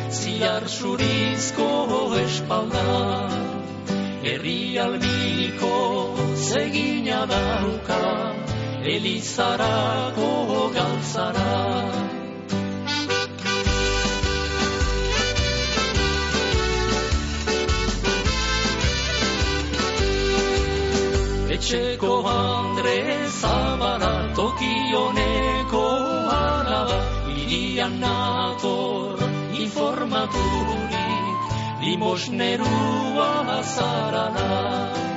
ziar 0.10 0.68
surizko 0.68 1.68
espalda. 2.22 3.30
Herri 4.24 4.80
albiko 4.80 5.76
zegina 6.36 7.26
dauka 7.26 8.02
elizarako 8.96 10.32
galtzara. 10.78 11.52
Etxeko 21.56 22.16
Andre 22.28 23.00
Zabala 23.42 24.16
alaba 24.36 25.55
Irian 27.56 27.93
nator 28.03 29.20
informaturi 29.64 30.76
limosnerua 31.86 33.62
zarana. 33.76 35.14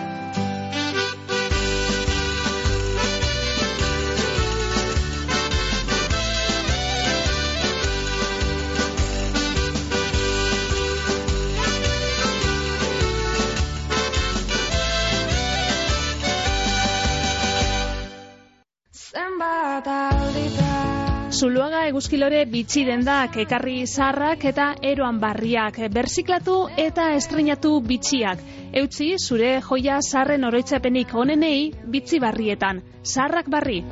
Zuluaga 21.38 21.84
eguzkilore 21.86 22.38
bitxi 22.50 22.80
dendak, 22.88 23.36
ekarri 23.44 23.84
zarrak 23.86 24.42
eta 24.50 24.64
eroan 24.90 25.20
barriak, 25.22 25.78
berziklatu 25.94 26.56
eta 26.86 27.12
estrenatu 27.18 27.76
bitxiak. 27.92 28.42
Eutzi, 28.82 29.12
zure 29.22 29.52
joia 29.68 30.00
zarren 30.02 30.50
oroitzapenik 30.50 31.14
onenei 31.14 31.70
bitzi 31.94 32.18
barrietan. 32.26 32.82
Zarrak 33.04 33.54
barri. 33.54 33.84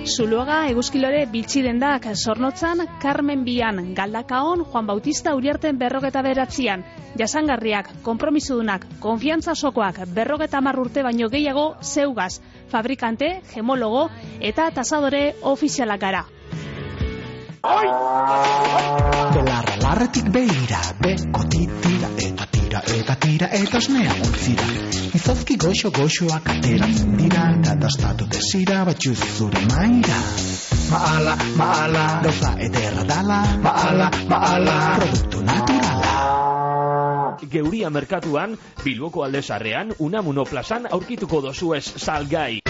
Zuluaga 0.00 0.62
eguzkilore 0.70 1.26
bitxi 1.28 1.60
dendak, 1.62 2.06
zornotzan, 2.16 2.80
Carmen 3.02 3.44
Bian, 3.44 3.92
Galdakaon, 3.94 4.64
Juan 4.64 4.86
Bautista 4.86 5.34
Uriarten 5.36 5.78
berrogeta 5.78 6.22
beratzian. 6.22 6.84
Jasangarriak, 7.18 7.90
kompromisudunak, 8.02 8.86
konfiantza 9.00 9.54
sokoak, 9.54 10.00
berrogeta 10.14 10.60
marrurte 10.60 11.02
baino 11.02 11.28
gehiago, 11.28 11.74
zeugaz, 11.82 12.40
fabrikante, 12.70 13.42
gemologo 13.52 14.08
eta 14.40 14.70
tasadore 14.70 15.34
ofizialak 15.42 16.00
gara. 16.00 16.24
Belarra 19.34 19.76
larretik 19.82 20.32
behira, 20.32 20.80
beko 21.04 21.44
titira 21.52 22.08
eta 22.16 22.59
tira 22.70 22.82
eta 22.86 23.14
tira 23.18 23.48
eta 23.50 23.78
osnea 23.78 24.12
ontzira. 24.22 24.66
Izozki 25.18 25.56
goxo 25.58 25.90
goxoak 25.90 26.46
ateratzen 26.52 27.16
dira, 27.18 27.48
kadastatu 27.64 28.28
desira 28.30 28.84
batxuz 28.86 29.18
zure 29.18 29.64
maira. 29.72 30.20
Maala, 30.90 31.34
maala, 31.58 32.04
gauza 32.22 32.54
ederra 32.62 33.04
dala, 33.10 33.42
maala, 33.66 34.10
maala, 34.30 34.78
produktu 35.02 35.42
naturala. 35.42 37.36
Geuria 37.50 37.90
merkatuan, 37.90 38.58
Bilboko 38.84 39.26
aldezarrean, 39.26 39.94
Unamuno 39.98 40.44
plazan 40.46 40.86
aurkituko 40.90 41.42
dozu 41.42 41.74
ez 41.74 41.86
salgai. 41.98 42.69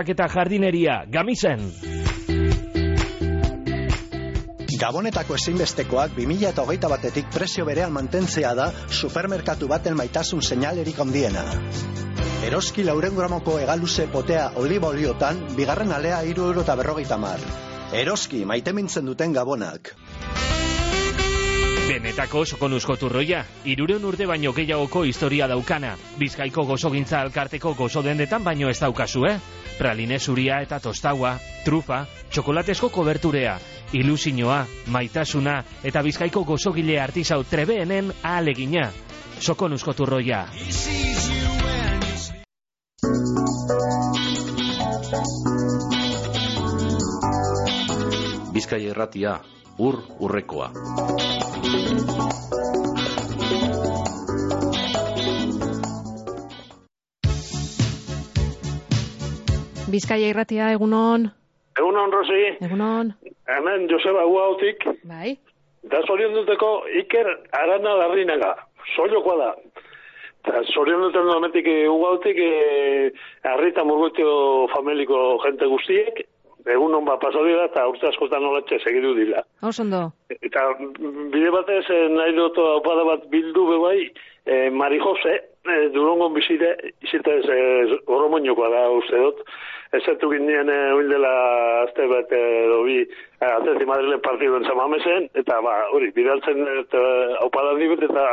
trabiesak 0.00 0.08
eta 0.08 0.28
jardineria, 0.28 1.04
gamisen. 1.08 1.60
Gabonetako 4.80 5.34
ezinbestekoak 5.36 6.14
2008 6.16 6.88
batetik 6.88 7.26
prezio 7.30 7.66
berean 7.66 7.92
mantentzea 7.92 8.54
da 8.54 8.72
supermerkatu 8.88 9.68
baten 9.68 9.96
maitasun 9.96 10.40
seinalerik 10.40 10.98
ondiena. 10.98 11.44
Eroski 12.46 12.82
lauren 12.84 13.14
gramoko 13.14 13.58
egaluze 13.60 14.06
potea 14.08 14.52
oliba 14.56 14.88
oliotan, 14.88 15.44
bigarren 15.56 15.92
alea 15.92 16.22
iru 16.24 16.46
euro 16.48 16.62
eta 16.62 16.76
berrogeita 16.76 17.18
mar. 17.18 17.38
Eroski 17.92 18.44
maite 18.46 18.72
mintzen 18.72 19.04
duten 19.04 19.32
gabonak. 19.32 19.94
Benetako 21.90 22.44
sokonuzko 22.46 22.94
turroia, 22.96 23.42
irureun 23.66 24.04
urte 24.06 24.24
baino 24.24 24.52
gehiagoko 24.54 25.02
historia 25.04 25.48
daukana. 25.50 25.96
Bizkaiko 26.16 26.64
gozogintza 26.64 27.20
alkarteko 27.20 27.74
gozo 27.74 28.00
dendetan 28.06 28.44
baino 28.46 28.70
ez 28.70 28.78
daukazu, 28.78 29.26
eh? 29.26 29.40
Praline 29.80 30.18
zuria 30.20 30.58
eta 30.60 30.76
tostaua, 30.76 31.38
trufa, 31.64 32.02
txokolatesko 32.28 32.90
koberturea, 32.92 33.54
ilusinoa, 33.96 34.58
maitasuna 34.92 35.54
eta 35.88 36.02
bizkaiko 36.04 36.42
gozogile 36.44 36.98
artisau 37.00 37.40
trebeenen 37.48 38.12
ahalegina. 38.20 38.90
Sokonuzko 39.40 39.94
turroia. 39.96 40.44
Bizkai 48.52 48.84
erratia, 48.92 49.38
ur 49.80 50.02
urrekoa. 50.20 50.68
Bizkaia 59.90 60.30
irratia, 60.30 60.70
egunon. 60.76 61.26
Egunon, 61.78 62.12
Rosi. 62.14 62.42
Egunon. 62.62 63.12
Hemen 63.50 63.88
Joseba 63.90 64.22
Uautik. 64.28 64.84
Bai. 65.08 65.34
Da 65.90 66.02
zorion 66.06 66.34
duteko 66.36 66.84
Iker 67.00 67.30
Arana 67.58 67.96
Larrinaga. 67.98 68.52
Soilokoa 68.94 69.36
da. 69.40 69.48
Eta 70.40 70.62
zorion 70.74 71.02
duten 71.08 71.26
momentik 71.26 71.66
Uautik 71.90 72.38
e, 72.38 72.50
arrita 73.50 73.84
murgutio 73.84 74.68
familiko 74.76 75.40
jente 75.46 75.66
guztiek. 75.72 76.22
Egunon 76.70 77.06
bat 77.08 77.18
pasori 77.22 77.54
da 77.56 77.66
eta 77.70 77.86
urte 77.88 78.06
askotan 78.10 78.44
nolatxe 78.44 78.78
segidu 78.84 79.14
dila. 79.16 79.42
Osondo. 79.66 80.04
Eta 80.30 80.66
bide 81.32 81.50
batez 81.54 81.86
eh, 81.88 82.02
nahi 82.12 82.34
dut 82.36 82.58
aupada 82.60 83.06
bat 83.08 83.24
bildu 83.32 83.64
bebai, 83.70 84.10
eh, 84.44 84.68
Mari 84.70 85.00
Jose, 85.00 85.38
eh, 85.64 85.88
durongon 85.94 86.34
bizire, 86.36 86.74
izita 87.00 87.32
ez 87.32 87.48
eh, 87.48 87.96
oromoñokoa 88.06 88.68
da 88.74 88.82
uste 88.98 89.24
dut. 89.24 89.40
Zertu 89.98 90.28
ginen 90.30 90.68
eh, 90.70 90.92
oin 90.94 91.08
dela 91.10 91.30
azte 91.82 92.06
bat 92.06 92.30
eh, 92.30 92.66
dobi 92.70 92.98
eh, 93.02 93.50
Atleti 93.50 93.86
Madrilen 93.88 94.20
partiduen 94.22 94.62
zamamesen, 94.62 95.26
eta 95.34 95.58
ba, 95.66 95.72
hori, 95.90 96.12
bidaltzen 96.14 96.62
eta 96.84 97.00
aupada 97.42 97.74
dibet, 97.80 98.04
eta 98.06 98.26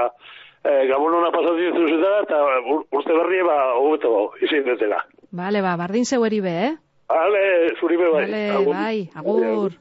eh, 0.62 0.84
gabon 0.92 1.18
hona 1.18 1.32
pasatzen 1.34 1.74
zuzetara, 1.80 2.20
eta 2.28 2.38
ur, 2.76 2.84
urte 2.94 3.14
berri 3.18 3.42
ba, 3.48 3.58
hobeto 3.80 4.12
izin 4.46 4.70
detela. 4.70 5.02
Bale, 5.34 5.66
ba, 5.66 5.74
bardin 5.82 6.06
zeu 6.06 6.22
eri 6.30 6.44
be, 6.46 6.54
eh? 6.68 6.76
Ale, 7.08 7.42
zuri 7.80 7.98
be 7.98 8.12
bai. 8.14 8.26
Bale, 8.28 8.44
Agur. 8.60 8.74
bai, 8.76 9.10
agur. 9.16 9.72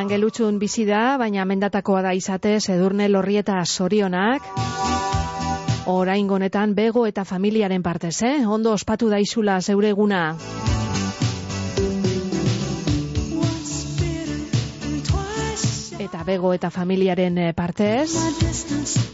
Angelutxun 0.00 0.56
bizi 0.56 0.86
da, 0.88 1.18
baina 1.20 1.44
mendatakoa 1.44 2.00
da 2.00 2.12
izatez 2.16 2.70
edurne 2.72 3.08
lorrieta 3.10 3.58
sorionak. 3.66 4.46
Orain 5.92 6.30
honetan 6.32 6.72
bego 6.78 7.02
eta 7.08 7.26
familiaren 7.28 7.82
partez, 7.84 8.14
eh? 8.24 8.38
Ondo 8.48 8.72
ospatu 8.72 9.10
daizula 9.12 9.58
zeure 9.60 9.90
eguna. 9.92 10.22
Eta 16.00 16.24
bego 16.24 16.54
eta 16.56 16.70
familiaren 16.72 17.36
eh, 17.38 17.52
partez, 17.52 18.08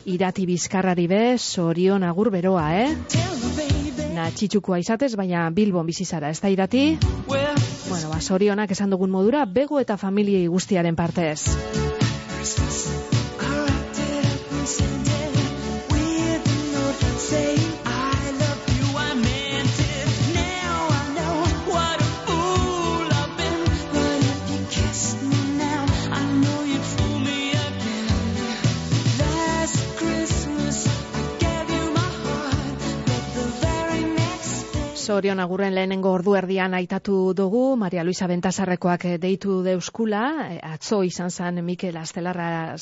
irati 0.06 0.46
bizkarrari 0.46 1.08
be, 1.10 1.24
sorion 1.38 2.06
agur 2.06 2.30
beroa, 2.30 2.68
eh? 2.84 3.75
Na 4.16 4.30
txitxukua 4.32 4.78
izatez, 4.80 5.10
baina 5.20 5.42
Bilbon 5.52 5.84
bizi 5.84 6.06
zara, 6.08 6.30
ez 6.32 6.40
da 6.40 6.48
irati? 6.48 6.84
Bueno, 7.28 8.08
ba, 8.08 8.20
sorionak 8.20 8.72
esan 8.72 8.94
dugun 8.94 9.12
modura, 9.12 9.44
bego 9.44 9.82
eta 9.82 9.98
familiei 10.00 10.46
guztiaren 10.48 10.96
partez. 10.96 12.05
Sorion 35.06 35.38
agurren 35.38 35.70
lehenengo 35.76 36.10
ordu 36.16 36.32
erdian 36.34 36.72
aitatu 36.74 37.30
dugu, 37.38 37.76
Maria 37.78 38.02
Luisa 38.02 38.26
Bentasarrekoak 38.26 39.04
eh, 39.06 39.12
deitu 39.22 39.60
deuskula, 39.62 40.22
eh, 40.50 40.56
atzo 40.66 40.98
izan 41.06 41.30
zen 41.30 41.60
Mikel 41.64 41.94
Astelarra, 42.00 42.74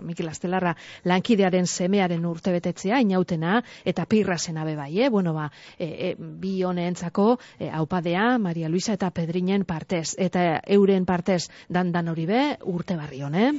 Mikel 0.00 0.30
Astelarra 0.32 0.72
lankidearen 1.04 1.68
semearen 1.68 2.24
urtebetetzea, 2.24 3.02
inautena, 3.04 3.58
eta 3.84 4.06
pirra 4.08 4.38
zenabe 4.38 4.72
bai, 4.78 4.88
eh? 5.04 5.10
Bueno, 5.12 5.34
ba, 5.36 5.50
e, 5.76 5.90
e, 6.08 6.14
bi 6.16 6.62
honeentzako 6.64 7.34
e, 7.58 7.68
aupadea, 7.68 8.38
Maria 8.38 8.72
Luisa 8.72 8.96
eta 8.96 9.12
Pedrinen 9.12 9.68
partez, 9.68 10.14
eta 10.16 10.62
euren 10.64 11.04
partez 11.04 11.42
dandan 11.68 12.08
hori 12.08 12.24
be, 12.32 12.44
urte 12.72 12.96
barri 12.96 13.20
hone. 13.20 13.50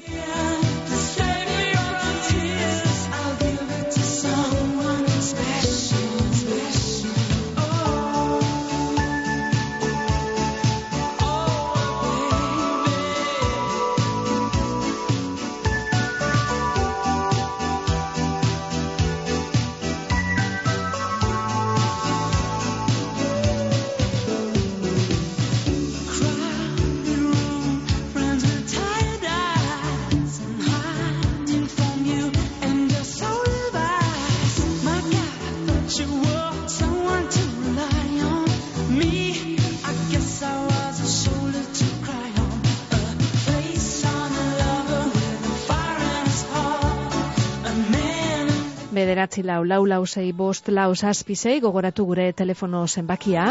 Bederatzi 49.07 49.39
lau, 49.39 49.61
lau 49.63 49.85
lau 49.87 50.01
sei 50.03 50.33
bost 50.35 50.67
lau 50.67 50.89
zazpi 50.93 51.35
sei, 51.39 51.61
gogoratu 51.63 52.03
gure 52.09 52.25
telefono 52.35 52.81
zenbakia. 52.87 53.45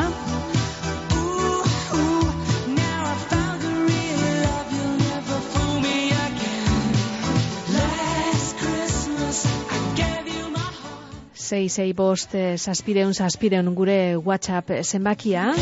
Sei, 11.33 11.71
sei, 11.71 11.95
bost, 11.95 12.35
eh, 12.35 12.59
zazpireun, 12.59 13.15
zazpireun 13.15 13.73
gure 13.81 13.99
WhatsApp 14.17 14.75
zenbakia. 14.85 15.55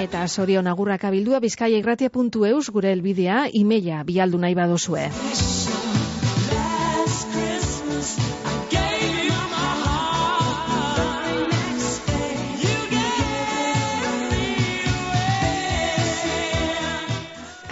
Eta 0.00 0.24
sorion 0.28 0.66
agurrak 0.66 1.04
abildua 1.04 1.44
bizkaia 1.44 1.76
gure 2.72 2.92
elbidea, 2.96 3.48
imeia 3.52 4.02
bialdu 4.04 4.38
nahi 4.38 4.54
badozue. 4.54 5.10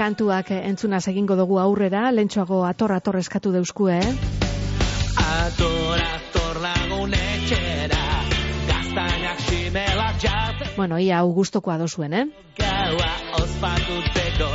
Kantuak 0.06 0.52
eh, 0.54 0.60
entzunaz 0.68 1.08
egingo 1.10 1.34
dugu 1.34 1.56
aurrera, 1.58 2.04
lentsuago 2.14 2.60
ator 2.62 2.92
ator 2.94 3.16
eskatu 3.18 3.50
deuskue, 3.50 3.96
eh? 3.98 4.10
Ator, 5.18 5.98
ator 5.98 6.60
lagunetxera 6.62 8.04
Gaztainak 8.68 9.40
simelak 9.48 10.20
jate 10.22 10.68
Bueno, 10.76 11.00
ia 11.02 11.18
augustokoa 11.24 11.74
dozuen, 11.82 12.14
eh? 12.14 12.22
Gaua 12.60 13.08
ospatutzeko 13.40 14.50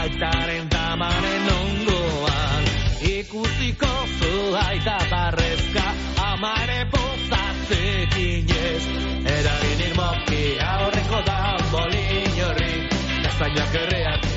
Altaren 0.00 0.66
tamaren 0.74 1.46
ongoan 1.54 2.66
Ikusiko 3.12 3.92
zu 4.18 4.56
aita 4.64 4.96
barrezka 5.12 5.84
Amare 6.32 6.80
postatzekin 6.96 8.50
ez 8.58 8.82
Eragin 9.36 9.86
irmoki 9.86 10.42
aurreko 10.72 11.22
da 11.30 11.38
bolin 11.70 12.42
horri 12.48 12.72
Gaztainak 13.22 13.78
erreartean, 13.84 14.35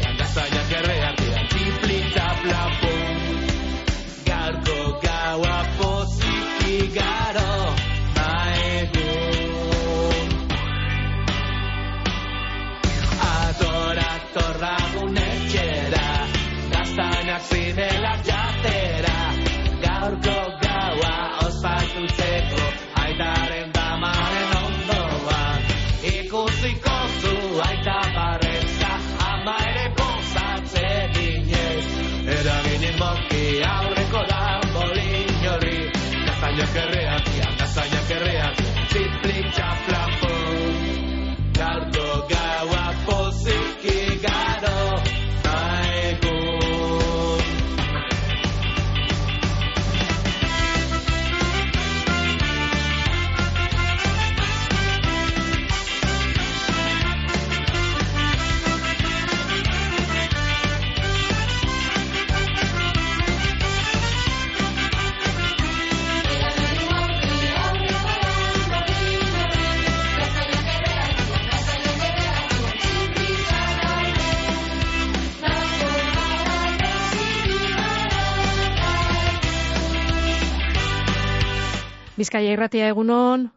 Bizkaia 82.29 82.51
irratia 82.53 82.87
egunon. 82.93 83.47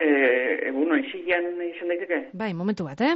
Eh, 0.00 0.70
eguno, 0.70 0.96
izian 0.96 1.50
izan 1.66 1.90
daiteke? 1.92 2.20
Bai, 2.32 2.54
momentu 2.56 2.86
bat, 2.86 3.02
eh? 3.04 3.10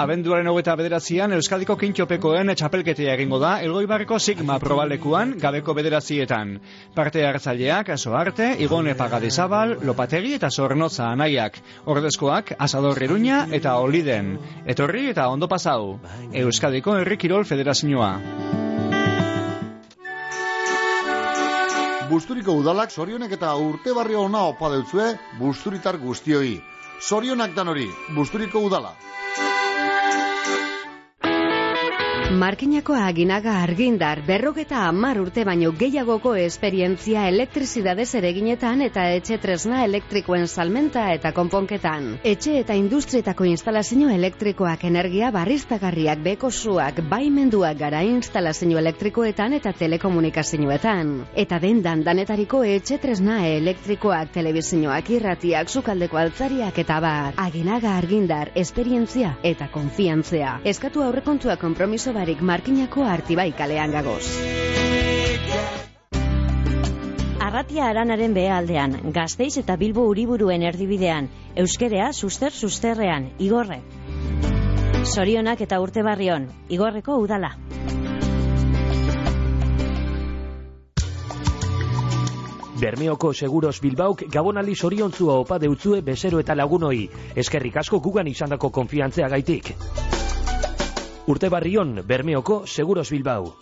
Abenduaren 0.00 0.46
hogeta 0.48 0.72
bederatzian, 0.80 1.34
Euskadiko 1.36 1.74
kintxopekoen 1.76 2.54
txapelketea 2.56 3.18
egingo 3.18 3.36
da, 3.42 3.50
Elgoibarreko 3.60 4.16
Sigma 4.16 4.54
probalekuan, 4.62 5.34
gabeko 5.42 5.74
bederatzietan. 5.76 6.54
Parte 6.96 7.26
hartzaileak, 7.28 7.90
aso 7.92 8.14
arte, 8.16 8.46
Igone 8.64 8.94
Pagadizabal, 8.96 9.74
Lopategi 9.84 10.32
eta 10.38 10.48
Zornotza 10.48 11.10
anaiak. 11.10 11.58
Ordezkoak, 11.84 12.54
Asador 12.56 13.02
Iruña 13.04 13.42
eta 13.52 13.76
Oliden. 13.84 14.32
Etorri 14.64 15.10
eta 15.10 15.28
ondo 15.28 15.50
pasau. 15.52 15.98
Euskadiko 16.32 16.96
Herri 16.96 17.20
Kirol 17.20 17.44
Federazioa. 17.44 18.14
Busturiko 22.08 22.56
udalak 22.62 22.90
zorionek 22.90 23.36
eta 23.36 23.52
urte 23.68 23.92
barri 23.92 24.16
ona 24.16 24.48
opa 24.48 24.72
deutzue 24.72 25.12
busturitar 25.38 26.00
guztioi. 26.00 26.56
Zorionak 27.04 27.52
dan 27.54 27.68
hori, 27.68 27.88
Busturiko 28.16 28.64
udala. 28.64 28.96
Markinako 32.30 32.94
aginaga 32.94 33.56
argindar 33.60 34.20
berrogeta 34.22 34.84
hamar 34.86 35.18
urte 35.18 35.42
baino 35.42 35.72
gehiagoko 35.74 36.36
esperientzia 36.38 37.24
elektrizidadez 37.26 38.06
ereginetan 38.14 38.84
eta 38.86 39.08
etxe 39.16 39.38
tresna 39.42 39.80
elektrikoen 39.82 40.46
salmenta 40.46 41.08
eta 41.10 41.32
konponketan. 41.34 42.06
Etxe 42.22 42.54
eta 42.60 42.76
industrietako 42.78 43.48
instalazio 43.50 44.12
elektrikoak 44.14 44.84
energia 44.86 45.32
barriztagarriak 45.34 46.22
bekosuak 46.22 47.00
baimenduak 47.10 47.80
gara 47.80 48.04
instalazio 48.06 48.78
elektrikoetan 48.78 49.58
eta 49.58 49.74
telekomunikazioetan. 49.82 51.12
Eta 51.34 51.58
dendan 51.58 52.06
danetariko 52.06 52.62
etxe 52.62 53.00
tresna 53.02 53.40
elektrikoak 53.48 54.30
telebizioak 54.38 55.10
irratiak 55.18 55.68
sukaldeko 55.68 56.22
altzariak 56.22 56.78
eta 56.78 57.00
bar. 57.02 57.34
Aginaga 57.48 57.96
argindar, 57.98 58.54
esperientzia 58.54 59.34
eta 59.42 59.66
konfiantzea. 59.74 60.60
Eskatu 60.76 61.02
aurrekontua 61.02 61.58
konpromiso 61.58 62.14
barik 62.20 62.42
markinako 62.44 63.04
artibai 63.08 63.48
kalean 63.56 63.94
gagoz. 63.96 64.24
Arratia 67.40 67.86
aranaren 67.88 68.34
behealdean, 68.36 68.96
gazteiz 69.14 69.54
eta 69.62 69.76
bilbo 69.80 70.04
uriburuen 70.10 70.62
erdibidean, 70.70 71.30
euskerea 71.62 72.10
suster 72.12 72.52
susterrean, 72.52 73.30
igorre. 73.38 73.80
Sorionak 75.14 75.64
eta 75.64 75.80
urte 75.80 76.04
barrion, 76.04 76.50
igorreko 76.68 77.16
udala. 77.24 77.54
Bermeoko 82.80 83.32
Seguros 83.32 83.80
Bilbauk 83.80 84.26
gabonali 84.32 84.76
soriontzua 84.76 85.40
opa 85.40 85.58
deutzue 85.58 86.04
bezero 86.04 86.40
eta 86.44 86.56
lagunoi. 86.56 87.02
Eskerrik 87.36 87.76
asko 87.80 88.00
gugan 88.00 88.28
izandako 88.28 88.70
konfiantzea 88.76 89.28
gaitik. 89.28 89.74
Urte 91.30 91.48
barrion, 91.48 92.02
Bermeoko 92.08 92.66
Seguros 92.66 93.08
Bilbao. 93.10 93.54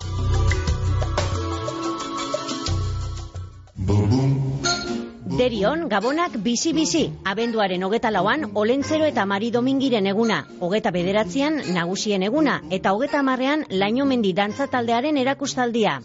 Derion, 5.38 5.84
Gabonak 5.92 6.38
bizi-bizi, 6.42 7.02
abenduaren 7.28 7.84
hogeta 7.84 8.10
lauan, 8.10 8.46
Olentzero 8.54 9.04
eta 9.04 9.26
Mari 9.28 9.50
Domingiren 9.52 10.08
eguna, 10.08 10.38
hogeta 10.64 10.90
bederatzean, 10.96 11.60
nagusien 11.76 12.24
eguna, 12.24 12.62
eta 12.70 12.94
hogeta 12.96 13.20
marrean, 13.22 13.66
laino 13.68 14.06
mendi 14.08 14.32
dantza 14.32 14.66
taldearen 14.72 15.20
erakustaldia. 15.20 16.00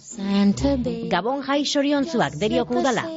Gabon 1.16 1.48
jai 1.48 1.64
soriontzuak, 1.64 2.36
derioko 2.44 2.84
udala. 2.84 3.08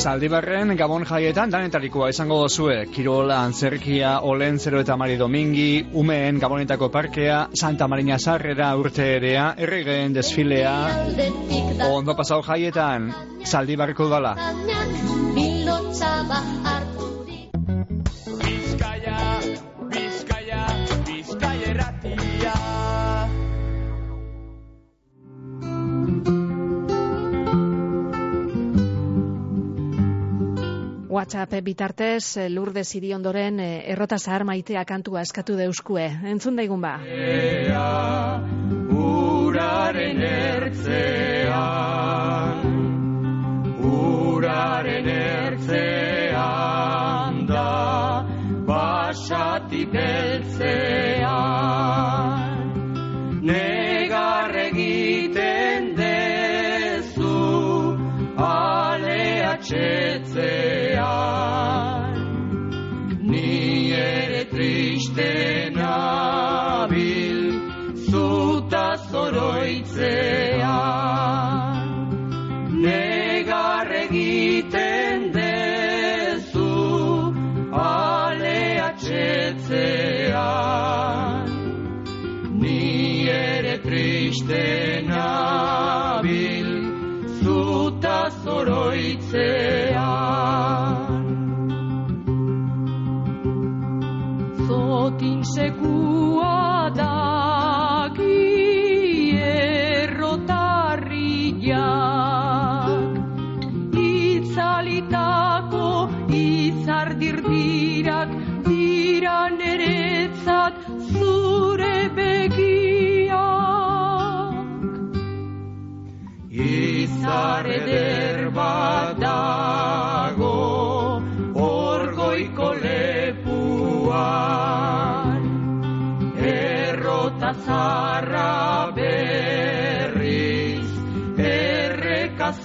Zaldibarren 0.00 0.72
Gabon 0.80 1.02
jaietan 1.04 1.50
danetarikoa 1.52 2.06
izango 2.08 2.38
dozue. 2.40 2.86
Kirola, 2.94 3.42
Antzerkia, 3.44 4.14
Olentzero 4.24 4.80
eta 4.80 4.96
Mari 4.96 5.18
Domingi, 5.20 5.92
Umeen 6.00 6.38
Gabonetako 6.40 6.88
parkea, 6.94 7.40
Santa 7.52 7.88
Marina 7.88 8.16
Sarrera 8.18 8.70
urte 8.80 9.10
erea, 9.18 9.50
erregen 9.58 10.16
desfilea, 10.16 10.74
ondo 11.90 12.16
pasau 12.16 12.40
jaietan, 12.48 13.10
Zaldibarreko 13.44 14.08
dala. 14.08 14.32
WhatsApp 31.10 31.58
bitartez, 31.66 32.36
eh, 32.36 32.48
Lourdes 32.48 32.94
Iriondoren 32.94 33.58
eh, 33.58 33.82
errota 33.90 34.16
zahar 34.18 34.44
maitea 34.46 34.84
kantua 34.86 35.22
eskatu 35.26 35.56
deuskue. 35.58 36.04
Entzun 36.30 36.54
daigun 36.54 36.80
ba. 36.80 37.00
Uraren 38.94 40.22
ertzean, 40.22 41.50
uraren 43.90 45.08
ertzean 45.16 46.54
da, 47.50 48.22
basati 48.70 49.82
beltzean, 49.90 50.70
triste 65.14 65.70
nabil, 65.74 67.40
zuta 68.10 68.96
zoroitzean, 69.10 69.98
negar 72.82 73.90
egiten 74.04 75.32
dezu, 75.34 76.74
alea 77.72 78.92
txetzean, 79.02 80.28
ni 82.60 83.28
ere 83.28 83.78
triste 83.82 84.79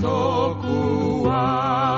errekazokuan 0.06 1.94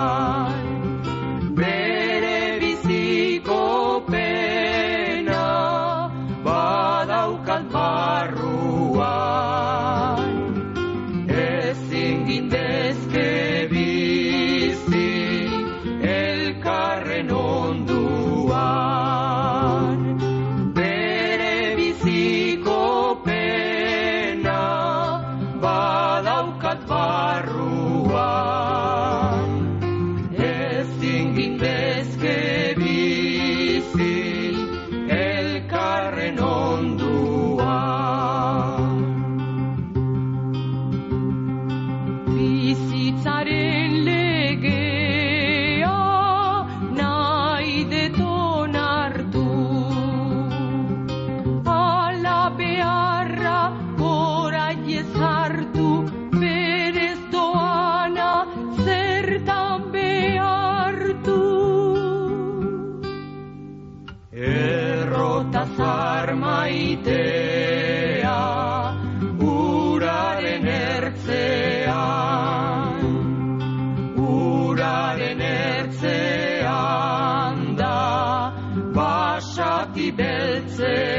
da 79.97 80.11
basati 80.11 81.16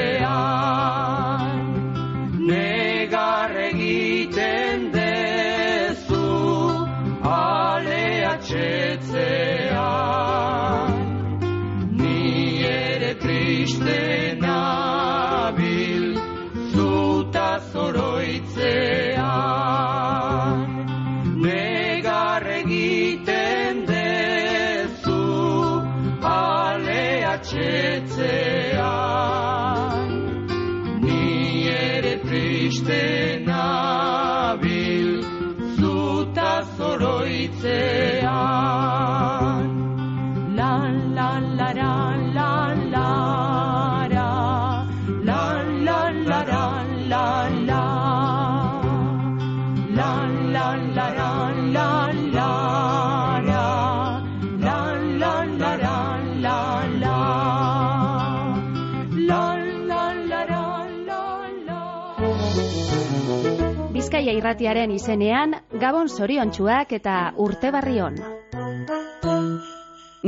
irratiaren 64.38 64.92
izenean, 64.94 65.56
Gabon 65.80 66.08
zoriontsuak 66.08 66.94
eta 67.00 67.18
urte 67.36 67.72
barrion. 67.74 68.18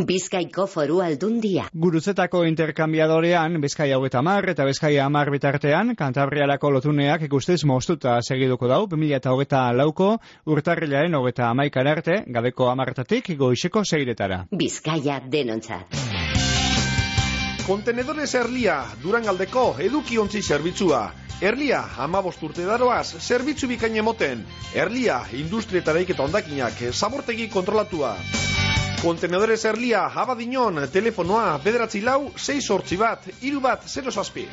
Bizkaiko 0.06 0.68
foru 0.70 1.00
aldundia. 1.02 1.64
Guruzetako 1.84 2.44
interkambiadorean, 2.46 3.58
Bizkaia 3.62 3.98
hogeta 3.98 4.22
mar 4.22 4.46
eta 4.52 4.64
Bizkaia 4.68 5.04
amar 5.06 5.32
bitartean, 5.34 5.96
Kantabrialako 5.98 6.70
lotuneak 6.76 7.26
ikustez 7.26 7.64
moztuta 7.66 8.20
segiduko 8.22 8.70
dau, 8.70 8.84
2000 8.86 9.18
eta 9.18 9.34
hogeta 9.34 9.64
lauko, 9.74 10.12
urtarrilaren 10.46 11.18
hogeta 11.18 11.50
amaikar 11.50 11.90
arte, 11.90 12.22
gadeko 12.38 12.70
amartatik 12.70 13.34
goizeko 13.36 13.84
seiretara. 13.84 14.44
Bizkaia 14.62 15.20
denontzat. 15.26 16.69
Kontenedores 17.70 18.32
Erlia, 18.34 18.80
Durangaldeko 18.98 19.76
edukiontzi 19.78 20.40
zerbitzua. 20.42 21.04
Erlia, 21.38 21.84
amabost 22.02 22.42
urte 22.42 22.64
daroaz, 22.66 23.20
zerbitzu 23.20 23.68
bikain 23.70 23.94
emoten. 24.02 24.42
Erlia, 24.74 25.20
industrietareik 25.38 26.10
eta 26.16 26.26
ondakinak, 26.26 26.82
zabortegi 26.90 27.46
kontrolatua. 27.54 28.16
Kontenedores 29.04 29.62
Erlia, 29.70 30.02
abadinon, 30.24 30.82
telefonoa, 30.90 31.60
bederatzi 31.62 32.02
lau, 32.02 32.32
6 32.34 32.58
sortzi 32.66 32.98
bat, 32.98 33.30
iru 33.38 33.62
bat, 33.62 33.86
0 33.86 34.10
zazpi. 34.18 34.48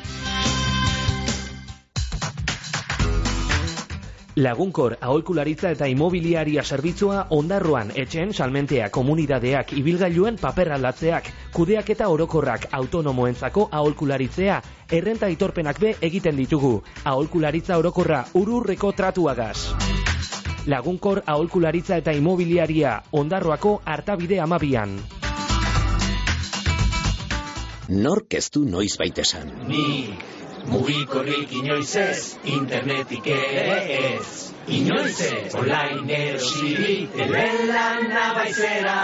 Lagunkor 4.38 4.94
aholkularitza 5.02 5.72
eta 5.74 5.86
imobiliaria 5.90 6.62
zerbitzua 6.62 7.24
ondarroan 7.34 7.88
etxen 7.98 8.30
salmentea 8.32 8.86
komunidadeak 8.94 9.72
ibilgailuen 9.80 10.38
paper 10.38 10.70
aldatzeak, 10.76 11.30
kudeak 11.56 11.90
eta 11.96 12.06
orokorrak 12.12 12.68
autonomoentzako 12.78 13.66
aholkularitzea, 13.80 14.60
errenta 15.00 15.26
aitorpenak 15.26 15.82
be 15.82 15.92
egiten 16.10 16.38
ditugu. 16.38 16.72
Aholkularitza 17.02 17.80
orokorra 17.82 18.22
ururreko 18.38 18.92
tratuagaz. 18.92 19.74
Lagunkor 20.70 21.24
aholkularitza 21.26 21.98
eta 21.98 22.14
imobiliaria 22.14 22.94
ondarroako 23.10 23.80
hartabide 23.84 24.38
amabian. 24.38 25.00
Nork 27.88 28.34
ez 28.38 28.50
du 28.54 28.68
noiz 28.68 28.94
baitesan. 29.00 29.50
Nik 29.66 30.37
mugikorrik 30.68 31.52
inoiz 31.52 31.96
ez, 31.96 32.36
internetik 32.44 33.26
ere 33.32 33.78
ez. 33.98 34.52
Inoiz 34.68 35.16
ez, 35.24 35.54
online 35.56 36.18
erosiri, 36.28 36.96
telelan 37.16 38.08
nabaizera. 38.12 38.98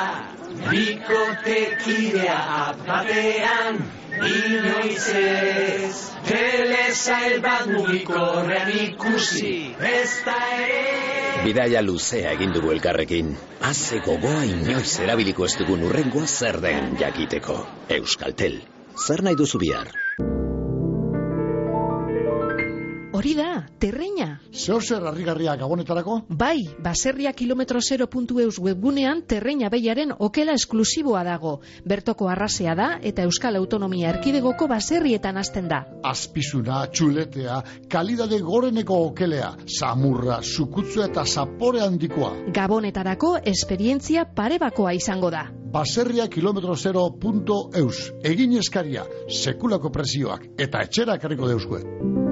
Bikotekidea 0.69 2.41
batean, 2.87 3.81
inoiz 4.21 5.09
ez. 5.21 5.95
Telesail 6.29 7.41
bat 7.45 7.67
mugikorrean 7.69 8.71
ikusi, 8.85 9.57
ez 9.81 10.13
da 10.25 10.39
ere. 10.61 11.43
Bidaia 11.45 11.83
luzea 11.85 12.31
egin 12.37 12.55
dugu 12.55 12.73
elkarrekin. 12.73 13.35
Haze 13.65 14.01
gogoa 14.07 14.47
inoiz 14.49 14.95
erabiliko 15.05 15.49
ez 15.49 15.53
dugun 15.61 15.85
urrengoa 15.91 16.29
zer 16.29 16.61
den 16.65 16.97
jakiteko. 17.01 17.59
Euskaltel. 17.99 18.63
Zer 18.95 19.25
nahi 19.27 19.37
duzu 19.37 19.61
bihar? 19.61 20.04
Hori 23.15 23.37
da, 23.39 23.69
terreina. 23.79 24.41
Zer 24.51 24.83
zer 24.83 25.05
harrigarria 25.07 25.53
gabonetarako? 25.55 26.17
Bai, 26.35 26.65
baserria 26.83 27.31
kilometro 27.33 27.79
0.eus 27.79 28.57
webgunean 28.59 29.21
terreina 29.31 29.69
behiaren 29.71 30.11
okela 30.19 30.57
esklusiboa 30.59 31.23
dago. 31.23 31.53
Bertoko 31.87 32.27
arrasea 32.29 32.75
da 32.75 32.89
eta 33.11 33.23
Euskal 33.23 33.55
Autonomia 33.61 34.11
Erkidegoko 34.11 34.67
baserrietan 34.67 35.39
hasten 35.39 35.71
da. 35.71 35.85
Azpizuna, 36.03 36.81
txuletea, 36.91 37.61
kalidade 37.89 38.41
goreneko 38.43 38.99
okelea, 39.13 39.53
samurra, 39.79 40.41
sukutzua 40.43 41.07
eta 41.13 41.23
zapore 41.25 41.87
handikoa. 41.87 42.33
Gabonetarako 42.59 43.37
esperientzia 43.55 44.27
parebakoa 44.27 44.97
izango 44.99 45.31
da. 45.31 45.47
Baserria 45.79 46.27
kilometro 46.27 46.75
0.eus. 46.75 48.11
Egin 48.27 48.59
eskaria, 48.59 49.07
sekulako 49.31 49.95
prezioak 49.95 50.51
eta 50.59 50.83
etxera 50.83 51.21
karriko 51.23 51.55
deuskue. 51.55 52.24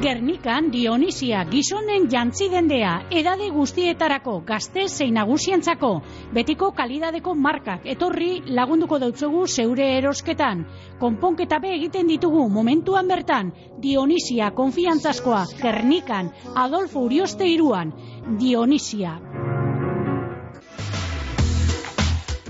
Gernikan 0.00 0.70
Dionisia 0.72 1.42
gizonen 1.44 2.06
jantzi 2.08 2.46
dendea, 2.48 2.92
edade 3.12 3.50
guztietarako, 3.52 4.38
gazte 4.48 4.86
zein 4.88 5.12
nagusientzako, 5.18 5.90
betiko 6.32 6.70
kalidadeko 6.78 7.34
markak, 7.36 7.84
etorri 7.84 8.30
lagunduko 8.48 8.96
dautzugu 9.02 9.42
zeure 9.46 9.90
erosketan. 9.98 10.64
Konponketa 11.02 11.58
be 11.60 11.74
egiten 11.76 12.08
ditugu 12.08 12.46
momentuan 12.48 13.12
bertan, 13.12 13.52
Dionisia 13.84 14.48
konfiantzazkoa, 14.56 15.44
Gernikan, 15.60 16.32
Adolfo 16.56 17.04
Urioste 17.04 17.44
iruan, 17.52 17.92
Dionisia. 18.40 19.18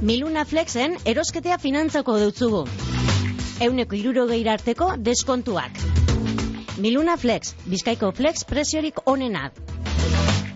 Miluna 0.00 0.44
Flexen 0.44 0.94
erosketea 1.04 1.58
finantzako 1.58 2.20
dutzugu. 2.28 2.62
Euneko 3.60 3.98
irurogeira 3.98 4.54
arteko 4.54 4.94
deskontuak. 5.10 5.99
Miluna 6.80 7.16
Flex, 7.20 7.52
Bizkaiko 7.68 8.08
Flex 8.16 8.44
preziorik 8.48 9.02
onenak. 9.04 9.52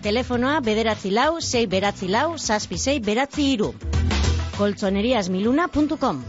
Telefonoa 0.01 0.57
bederatzi 0.65 1.11
lau, 1.13 1.37
sei 1.41 1.67
beratzi 1.69 2.09
lau, 2.09 2.37
saspi 2.37 2.77
sei 2.81 2.99
beratzi 2.99 3.51
iru. 3.53 3.73
koltzoneriasmiluna.com 4.57 6.23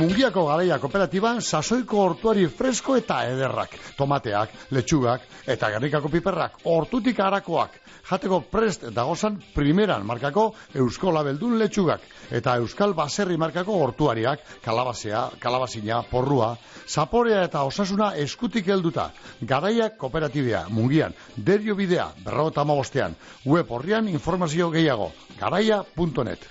Mungiako 0.00 0.46
garaia 0.46 0.78
kooperatiban 0.80 1.42
sasoiko 1.42 1.98
hortuari 2.00 2.46
fresko 2.48 2.96
eta 2.96 3.18
ederrak. 3.28 3.74
Tomateak, 3.98 4.54
letxugak 4.72 5.26
eta 5.46 5.68
gernikako 5.74 6.08
piperrak, 6.08 6.56
hortutik 6.64 7.20
harakoak. 7.20 7.79
Jateko 8.10 8.40
prest 8.50 8.88
dagozan 8.90 9.36
primeran 9.54 10.02
markako 10.06 10.48
Eusko 10.74 11.12
Labeldun 11.14 11.58
letxugak. 11.60 12.02
Eta 12.30 12.56
Euskal 12.58 12.94
Baserri 12.98 13.36
markako 13.38 13.76
hortuariak, 13.84 14.42
kalabazea, 14.64 15.28
kalabazina, 15.38 16.02
porrua, 16.10 16.56
zaporea 16.88 17.44
eta 17.46 17.62
osasuna 17.68 18.10
eskutik 18.18 18.66
helduta. 18.66 19.10
Garaia 19.42 19.90
kooperatibea, 19.94 20.64
mungian, 20.74 21.14
derio 21.36 21.78
bidea, 21.78 22.10
berrogeta 22.24 22.66
amabostean. 22.66 23.14
Web 23.46 23.70
horrian 23.70 24.08
informazio 24.10 24.70
gehiago, 24.74 25.12
garaia.net. 25.38 26.50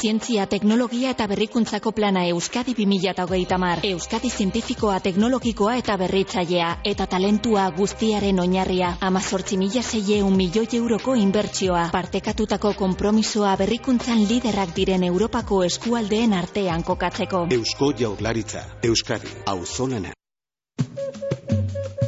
Zientzia, 0.00 0.46
teknologia 0.48 1.10
eta 1.12 1.26
berrikuntzako 1.28 1.90
plana 1.92 2.22
Euskadi 2.32 2.72
2030 2.76 3.58
mar. 3.60 3.82
Euskadi 3.84 4.30
zientifikoa, 4.30 4.94
teknologikoa 5.04 5.74
eta 5.76 5.96
berritzailea. 6.00 6.70
Eta 6.92 7.06
talentua 7.06 7.66
guztiaren 7.76 8.40
oinarria. 8.40 8.94
Amazortzi 9.00 9.58
mila 9.60 9.82
zeieun 9.82 10.36
milioi 10.36 10.68
euroko 10.78 11.14
inbertsioa. 11.24 11.90
Partekatutako 11.92 12.72
kompromisoa 12.78 13.52
berrikuntzan 13.60 14.24
liderrak 14.30 14.72
diren 14.76 15.04
Europako 15.04 15.62
eskualdeen 15.68 16.32
artean 16.32 16.82
kokatzeko. 16.82 17.44
Eusko 17.58 17.92
Jaurlaritza, 18.00 18.64
Euskadi, 18.82 19.36
auzolana. 19.52 20.16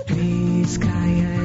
Bizkaia 0.08 1.41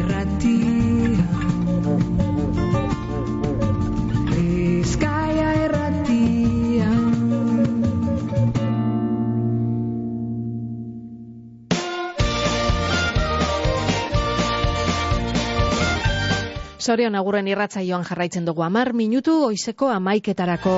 Sorion 16.88 17.18
agurren 17.20 17.48
irratzaioan 17.52 18.06
jarraitzen 18.08 18.46
dugu 18.48 18.64
amar 18.64 18.94
minutu 18.96 19.34
oizeko 19.50 19.90
amaiketarako. 19.92 20.76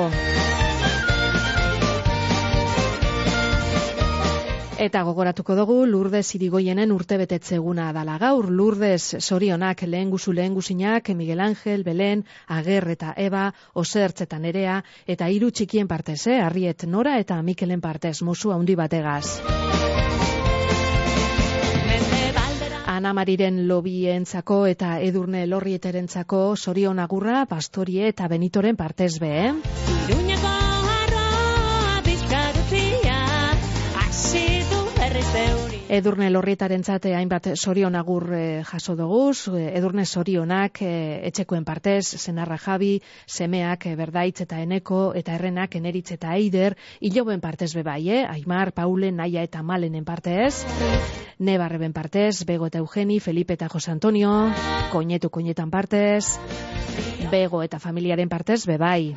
Eta 4.80 5.04
gogoratuko 5.04 5.58
dugu 5.60 5.76
Lourdes 5.92 6.24
Irigoienen 6.40 6.96
urtebetetze 6.96 7.60
eguna 7.60 7.92
dala 7.94 8.16
gaur. 8.18 8.48
Lourdes 8.50 9.20
sorionak 9.20 9.84
lehen 9.86 10.10
guzu 10.10 10.34
lehen 10.34 10.56
guzinak, 10.58 11.12
Miguel 11.20 11.44
Ángel, 11.46 11.84
Belen, 11.84 12.24
Ager 12.48 12.90
eta 12.96 13.14
Eba, 13.28 13.46
Osertz 13.74 14.24
eta 14.26 14.40
Nerea, 14.40 14.80
eta 15.06 15.30
hiru 15.30 15.52
txikien 15.52 15.92
partez, 15.92 16.24
eh? 16.26 16.40
Arriet 16.42 16.88
Nora 16.88 17.20
eta 17.20 17.38
Mikelen 17.44 17.86
partez, 17.86 18.22
musu 18.24 18.56
handi 18.56 18.80
bategaz. 18.80 19.89
Ana 23.00 23.14
Mariren 23.16 23.62
lobientzako 23.70 24.56
eta 24.68 24.90
Edurne 25.06 25.46
Lorrieterentzako 25.48 26.42
sorion 26.60 27.00
agurra, 27.00 27.46
Pastorie 27.48 28.12
eta 28.12 28.28
Benitoren 28.28 28.76
partez 28.76 29.14
be, 29.24 29.32
eh? 29.46 30.29
Edurne 35.90 36.28
lorrietaren 36.30 36.84
zate 36.86 37.16
hainbat 37.18 37.48
sorion 37.58 37.96
agur 37.98 38.28
eh, 38.38 38.62
jaso 38.62 38.94
doguz, 38.96 39.48
eh, 39.58 39.72
edurne 39.80 40.04
sorionak 40.06 40.84
eh, 40.86 41.18
etxekoen 41.26 41.66
partez, 41.66 42.04
senarra 42.20 42.60
jabi, 42.62 42.92
semeak 43.26 43.88
eh, 43.90 43.96
berdaitz 43.98 44.44
eta 44.46 44.60
eneko, 44.62 45.00
eta 45.18 45.34
errenak 45.34 45.80
eneritz 45.80 46.12
eta 46.14 46.36
eider, 46.38 46.78
hiloben 47.02 47.42
partez 47.42 47.72
bebai, 47.74 48.04
eh? 48.20 48.22
Aimar, 48.30 48.72
Paulen, 48.78 49.18
Naia 49.18 49.42
eta 49.42 49.64
Malenen 49.64 50.06
partez, 50.06 50.62
Nebarreben 51.40 51.94
partez, 51.94 52.46
Bego 52.46 52.70
eta 52.70 52.84
Eugeni, 52.86 53.18
Felipe 53.20 53.58
eta 53.58 53.68
Jose 53.74 53.90
Antonio, 53.90 54.36
Koinetu 54.94 55.34
Koinetan 55.34 55.74
partez, 55.74 56.38
Bego 57.34 57.64
eta 57.66 57.82
familiaren 57.82 58.30
partez 58.30 58.62
bebai. 58.70 59.16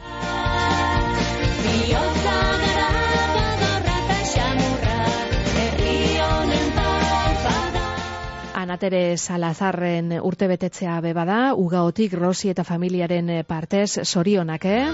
Anatere 8.63 9.17
Salazarren 9.19 10.13
urtebetetzea 10.23 11.01
bebada, 11.03 11.39
ugaotik 11.59 12.13
Rosi 12.15 12.53
eta 12.53 12.63
familiaren 12.63 13.31
eh, 13.35 13.43
partez 13.43 14.05
sorionak, 14.05 14.67
eh? 14.71 14.85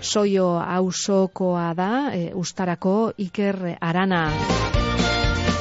Soio 0.00 0.46
auzokoa 0.56 1.66
da, 1.76 1.90
e, 2.16 2.30
ustarako 2.32 2.94
Iker 3.26 3.60
Arana. 3.76 4.22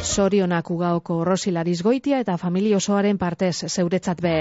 Sorionak 0.08 0.72
ugaoko 0.72 1.20
Rosi 1.28 1.52
Larizgoitia 1.52 2.24
eta 2.24 2.38
familia 2.40 2.80
osoaren 2.80 3.20
partez 3.20 3.66
zeuretzat 3.68 4.24
be. 4.24 4.38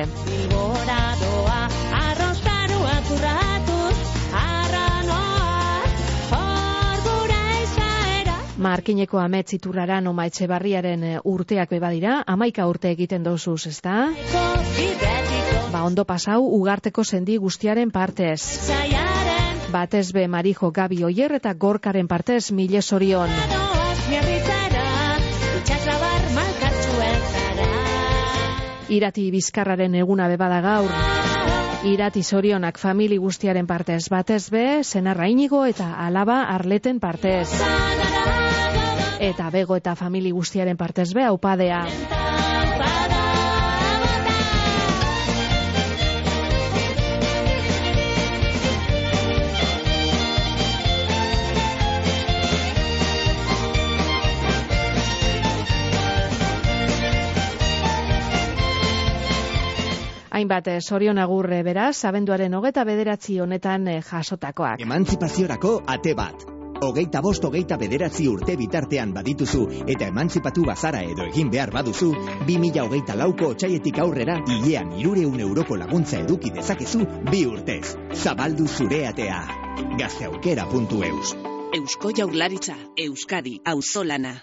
Markineko 8.56 9.18
ametz 9.20 9.52
iturraran 9.52 10.06
oma 10.08 10.24
etxebarriaren 10.30 11.02
eh, 11.04 11.16
urteak 11.28 11.74
bebadira, 11.74 12.22
amaika 12.26 12.64
urte 12.70 12.88
egiten 12.88 13.22
dozuz, 13.22 13.66
ezta? 13.68 14.08
Ba, 15.72 15.82
ondo 15.84 16.06
pasau, 16.08 16.40
ugarteko 16.56 17.04
sendi 17.04 17.36
guztiaren 17.36 17.92
partez. 17.92 18.40
Batez 19.72 20.06
be 20.16 20.24
Marijo 20.28 20.70
Gabi 20.72 21.02
Oier 21.04 21.36
eta 21.36 21.52
Gorkaren 21.52 22.08
partez 22.08 22.50
mile 22.52 22.80
sorion. 22.80 23.28
Irati 28.88 29.30
bizkarraren 29.34 30.00
eguna 30.00 30.28
bebada 30.32 30.62
gaur. 30.64 30.92
Irati 31.84 32.22
sorionak 32.22 32.78
famili 32.80 33.18
guztiaren 33.20 33.66
partez 33.66 34.06
batez 34.08 34.46
be, 34.50 34.82
senarra 34.82 35.28
inigo 35.28 35.66
eta 35.66 35.92
alaba 36.06 36.44
arleten 36.54 37.00
partez. 37.00 37.50
Eta 39.20 39.50
bego 39.50 39.76
eta 39.76 39.94
famili 39.96 40.30
guztiaren 40.30 40.76
partez 40.76 41.12
be, 41.14 41.24
aupadea. 41.24 41.84
Hainbat, 60.36 60.66
eh, 60.68 60.80
sorion 60.82 61.16
agurre 61.16 61.62
beraz, 61.64 62.04
abenduaren 62.04 62.52
hogeta 62.58 62.84
bederatzi 62.84 63.38
honetan 63.40 63.88
eh, 63.88 64.02
jasotakoak. 64.04 64.84
Emantzipaziorako 64.84 65.78
ate 65.96 66.12
bat. 66.12 66.55
Hogeita 66.82 67.22
bost 67.22 67.44
hogeita 67.44 67.78
bederatzi 67.80 68.26
urte 68.28 68.56
bitartean 68.60 69.12
badituzu 69.16 69.62
eta 69.86 70.08
emantzipatu 70.12 70.64
bazara 70.68 71.02
edo 71.02 71.24
egin 71.30 71.50
behar 71.50 71.72
baduzu, 71.72 72.10
2000 72.48 72.84
hogeita 72.84 73.16
lauko 73.16 73.52
otxaietik 73.54 73.98
aurrera 74.04 74.38
hilean 74.44 74.92
irureun 75.00 75.40
euroko 75.48 75.76
laguntza 75.76 76.20
eduki 76.20 76.52
dezakezu 76.58 77.06
bi 77.30 77.44
urtez. 77.46 77.96
Zabaldu 78.14 78.68
zure 78.68 79.06
atea. 79.08 79.42
Gazteaukera.eus 79.98 81.36
Eusko 81.76 82.12
Jaurlaritza, 82.16 82.76
Euskadi, 82.96 83.60
auzolana. 83.64 84.36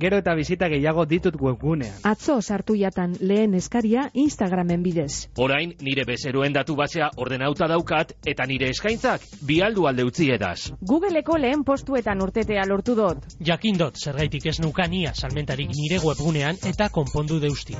Gero 0.00 0.16
eta 0.22 0.32
bizita 0.34 0.68
gehiago 0.72 1.04
ditut 1.04 1.34
webgunean. 1.36 1.98
Atzo 2.08 2.38
sartu 2.40 2.74
jatan 2.78 3.16
lehen 3.20 3.54
eskaria 3.58 4.06
Instagramen 4.14 4.82
bidez. 4.82 5.28
Orain 5.36 5.74
nire 5.84 6.06
bezeroen 6.08 6.56
datu 6.56 6.76
basea 6.78 7.10
ordenauta 7.20 7.68
daukat 7.68 8.14
eta 8.32 8.46
nire 8.48 8.70
eskaintzak 8.72 9.26
bialdu 9.46 9.84
alde 9.90 10.06
utzi 10.08 10.30
edaz. 10.32 10.70
Googleko 10.80 11.36
lehen 11.36 11.64
postuetan 11.68 12.22
urtetea 12.24 12.64
lortu 12.70 12.96
dut. 12.96 13.28
Jakindot 13.44 14.00
zergaitik 14.00 14.46
ez 14.46 14.56
nukania 14.64 15.12
salmentarik 15.14 15.76
nire 15.76 16.00
webgunean 16.04 16.56
eta 16.72 16.88
konpondu 16.88 17.40
deusti. 17.40 17.76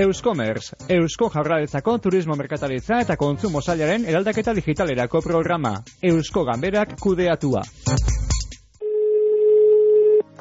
Euskomerz, 0.00 0.72
Eusko 0.88 1.28
Jaurlaritzako 1.34 1.98
Turismo 1.98 2.36
Merkataritza 2.40 3.02
eta 3.04 3.18
Kontsumo 3.20 3.60
Sailaren 3.60 4.08
eraldaketa 4.08 4.54
digitalerako 4.56 5.20
programa. 5.20 5.76
Eusko 6.02 6.44
Ganberak 6.48 6.96
kudeatua. 7.00 7.62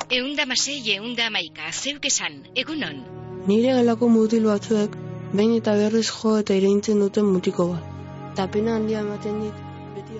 Eunda 0.09 0.45
masei, 0.45 0.81
eunda 0.95 1.27
amaika, 1.29 1.71
zeuk 1.71 2.05
esan, 2.09 2.35
egunon. 2.63 2.99
Nire 3.47 3.73
gelako 3.77 4.09
mutil 4.13 4.45
batzuek, 4.49 4.95
behin 5.33 5.55
eta 5.57 5.73
berriz 5.79 6.07
jo 6.09 6.35
eta 6.41 6.57
ireintzen 6.59 7.01
duten 7.03 7.25
mutiko 7.29 7.67
bat. 7.71 7.89
Eta 8.33 8.47
pena 8.55 8.75
handia 8.79 9.01
ematen 9.05 9.39
dit, 9.43 9.63
beti 9.95 10.19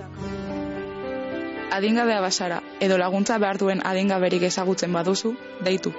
Adingabea 1.74 2.20
basara, 2.22 2.60
edo 2.86 2.98
laguntza 3.02 3.40
behar 3.41 3.58
duen 3.58 3.82
adingaberik 3.91 4.44
ezagutzen 4.50 4.94
baduzu, 4.94 5.34
deitu. 5.68 5.94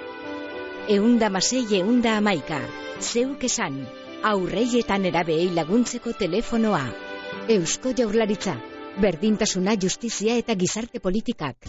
Eunda 0.97 1.29
masei, 1.29 1.65
eunda 1.79 2.17
amaika, 2.21 2.61
zeuk 3.01 3.43
esan, 3.43 3.81
aurrei 4.23 4.69
eta 4.79 4.97
nerabei 4.97 5.49
laguntzeko 5.57 6.13
telefonoa. 6.21 6.85
Eusko 7.57 7.91
Jaurlaritza, 7.97 8.55
berdintasuna, 9.01 9.75
justizia 9.81 10.37
eta 10.37 10.55
gizarte 10.55 10.99
politikak. 10.99 11.67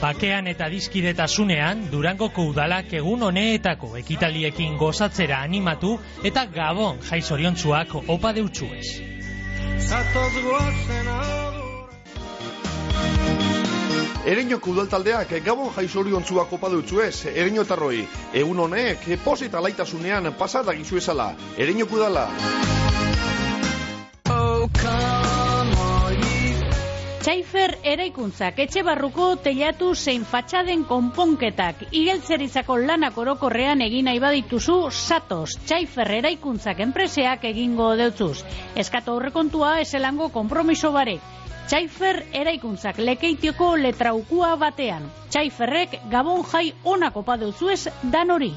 Bakean 0.00 0.46
eta 0.52 0.68
dizkidetasunean, 0.70 1.86
Durangoko 1.90 2.44
udalak 2.52 2.92
egun 3.00 3.22
honeetako 3.30 3.96
ekitaliekin 4.02 4.76
gozatzera 4.78 5.40
animatu 5.42 5.96
eta 6.24 6.46
gabon 6.52 7.00
jaizoriontzuak 7.10 7.94
opa 8.06 8.32
deutsuez. 8.36 9.16
Ereñoko 14.26 14.72
udaltaldeak 14.72 15.36
gabon 15.46 15.70
jaizoriontzuak 15.76 16.52
opa 16.56 16.70
dutzuez, 16.72 17.26
ereñotarroi. 17.30 18.00
Egun 18.34 18.64
honek, 18.64 19.06
poz 19.24 19.38
eta 19.46 19.62
laitasunean 19.62 20.32
pasada 20.34 20.74
gizuezala. 20.74 21.30
Ereñoko 21.56 22.00
udala. 22.00 22.26
Txaifer 27.26 27.72
eraikuntzak 27.90 28.60
etxe 28.62 28.84
barruko 28.86 29.24
telatu 29.42 29.88
zein 29.98 30.22
fatxaden 30.32 30.84
konponketak 30.86 31.80
igeltzerizako 32.00 32.76
lanak 32.78 33.18
orokorrean 33.18 33.82
egin 33.86 34.06
nahi 34.06 34.20
badituzu 34.22 34.76
satos 34.94 35.56
Txaifer 35.64 36.12
eraikuntzak 36.20 36.84
enpreseak 36.84 37.48
egingo 37.50 37.88
deutzuz. 37.98 38.44
Eskatu 38.84 39.16
aurrekontua 39.16 39.72
eselango 39.80 40.28
kompromiso 40.36 40.92
bare. 40.94 41.16
Txaifer 41.66 42.22
eraikuntzak 42.44 43.02
lekeitioko 43.02 43.72
letraukua 43.82 44.52
batean. 44.62 45.10
Txaiferrek 45.26 45.98
gabon 46.12 46.46
jai 46.52 46.68
onako 46.94 47.26
padeuzuez 47.26 47.88
dan 48.14 48.30
hori. 48.36 48.52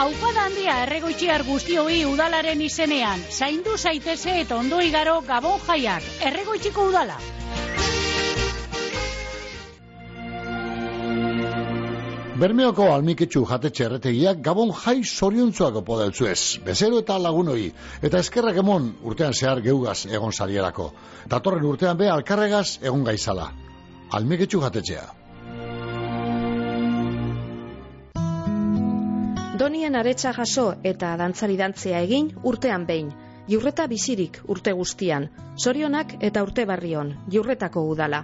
Aupada 0.00 0.46
handia 0.48 0.78
erregoitxiar 0.86 1.42
guztioi 1.44 1.98
udalaren 2.08 2.60
izenean. 2.64 3.20
Zaindu 3.28 3.74
zaiteze 3.76 4.38
eta 4.42 4.56
ondo 4.56 4.78
igaro 4.80 5.18
gabon 5.26 5.60
jaiak. 5.66 6.06
Erregoitxiko 6.30 6.86
udala. 6.88 7.18
Bermeoko 12.40 12.88
almiketxu 12.94 13.44
jatetxe 13.52 13.84
erretegiak 13.90 14.40
gabon 14.48 14.72
jai 14.72 14.96
zoriontzuak 15.04 15.76
opo 15.82 16.00
ez, 16.00 16.56
bezero 16.64 17.04
eta 17.04 17.18
lagunoi, 17.18 17.70
eta 18.00 18.24
eskerrak 18.24 18.56
emon 18.64 18.94
urtean 19.04 19.34
zehar 19.34 19.60
geugaz 19.60 20.06
egon 20.06 20.32
salierako. 20.32 20.92
Datorren 21.28 21.72
urtean 21.74 21.98
be 21.98 22.08
alkarregaz 22.08 22.78
egon 22.80 23.04
gaizala. 23.04 23.52
Almiketxu 24.16 24.64
jatetxea. 24.64 25.19
Donien 29.60 29.92
aretsa 29.98 30.30
jaso 30.32 30.62
eta 30.88 31.10
dantzari 31.20 31.58
dantzea 31.60 31.98
egin 32.06 32.30
urtean 32.50 32.86
behin. 32.88 33.10
Jurreta 33.50 33.84
bizirik 33.90 34.38
urte 34.54 34.72
guztian. 34.78 35.26
Zorionak 35.64 36.14
eta 36.28 36.42
urte 36.46 36.64
barrion, 36.64 37.10
jurretako 37.34 37.82
udala. 37.90 38.22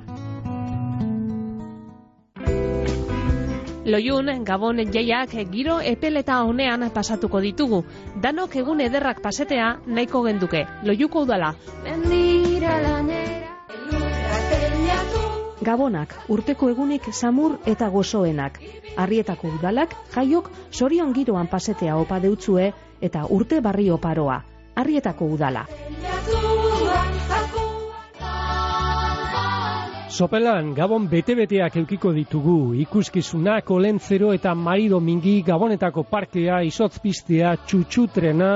Loiun, 3.84 4.32
Gabon 4.48 4.80
jaiak 4.96 5.36
giro 5.52 5.78
epeleta 5.92 6.40
honean 6.42 6.88
pasatuko 6.94 7.44
ditugu. 7.44 7.84
Danok 8.22 8.56
egun 8.56 8.80
ederrak 8.80 9.20
pasetea 9.20 9.74
nahiko 9.86 10.24
genduke. 10.24 10.64
Loiuko 10.88 11.28
udala. 11.28 11.52
Gabonak, 15.66 16.12
urteko 16.30 16.68
egunik 16.70 17.08
samur 17.10 17.56
eta 17.66 17.88
gozoenak. 17.90 18.60
Arrietako 19.02 19.48
udalak, 19.56 19.96
jaiok 20.14 20.50
sorion 20.70 21.10
giroan 21.16 21.50
pasetea 21.50 21.96
opa 21.98 22.20
deutzue 22.22 22.68
eta 23.02 23.24
urte 23.34 23.58
barri 23.60 23.88
oparoa. 23.90 24.38
Arrietako 24.76 25.26
udala. 25.34 25.64
Sopelan, 30.16 30.70
Gabon 30.72 31.10
bete-beteak 31.10 31.74
eukiko 31.82 32.14
ditugu, 32.14 32.72
ikuskizunak, 32.86 33.68
olentzero 33.74 34.30
eta 34.32 34.54
marido 34.54 35.00
mingi, 35.00 35.40
Gabonetako 35.44 36.06
parkea, 36.08 36.62
izotzpistea, 36.64 37.56
txutxutrena, 37.66 38.52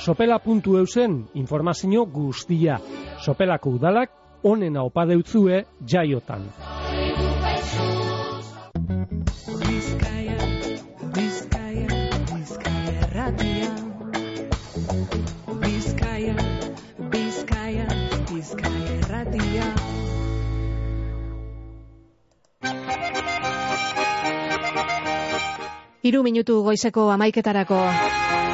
sopela.eusen 0.00 1.20
informazio 1.34 2.08
guztia. 2.10 2.80
Sopelako 3.22 3.76
udalak, 3.76 4.25
onena 4.46 4.82
opa 4.86 5.04
deutzue 5.10 5.64
jaiotan. 5.92 6.42
Bizkaia, 9.62 10.36
Bizkaia, 11.16 11.98
Bizkaia 12.30 12.92
erratia. 13.06 13.70
Bizkaia, 15.64 16.36
Bizkaia, 17.14 17.86
Bizkaia 18.30 18.94
erratia. 19.00 19.66
Hiru 26.06 26.22
minutu 26.22 26.62
goizeko 26.62 27.10
amaiketarako. 27.10 27.82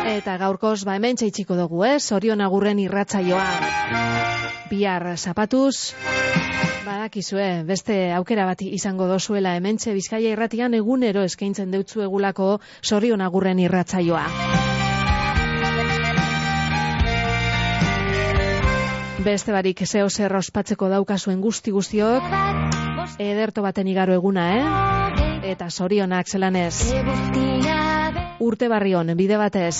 Eta 0.03 0.37
gaurkoz, 0.39 0.83
ba 0.85 0.97
hemen 0.99 1.17
txaitxiko 1.17 1.57
dugu, 1.57 1.85
ez? 1.87 2.11
Orion 2.13 2.41
agurren 2.41 2.79
irratzaioa. 2.83 3.47
Bihar 4.71 5.05
zapatuz, 5.17 5.95
badakizue, 6.87 7.63
beste 7.69 8.13
aukera 8.17 8.47
bat 8.47 8.63
izango 8.63 9.07
dozuela 9.07 9.55
hementxe 9.57 9.93
Bizkaia 9.95 10.33
irratian 10.35 10.75
egunero 10.75 11.23
eskaintzen 11.29 11.71
deutzu 11.71 12.03
egulako 12.03 12.59
sorion 12.83 13.21
agurren 13.21 13.59
irratzaioa. 13.59 14.27
Beste 19.23 19.53
barik 19.55 19.85
zeo 19.87 20.09
zer 20.11 20.35
ospatzeko 20.35 20.89
daukazuen 20.91 21.41
guzti 21.41 21.71
guztiok, 21.71 22.27
ederto 23.23 23.63
baten 23.63 23.87
igaro 23.87 24.19
eguna, 24.19 24.49
eh? 24.57 25.53
Eta 25.55 25.71
sorionak 25.71 26.27
zelanez. 26.27 26.75
Urte 28.43 28.67
barrion, 28.69 29.13
bide 29.15 29.37
batez. 29.39 29.77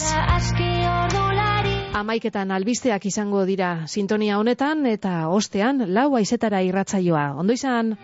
Amaiketan 2.03 2.55
albisteak 2.55 3.07
izango 3.11 3.43
dira 3.49 3.73
sintonia 3.89 4.39
honetan 4.39 4.87
eta 4.87 5.17
ostean 5.35 5.83
lau 5.99 6.09
aizetara 6.21 6.63
irratzaioa. 6.69 7.27
Ondo 7.43 7.59
izan? 7.59 7.97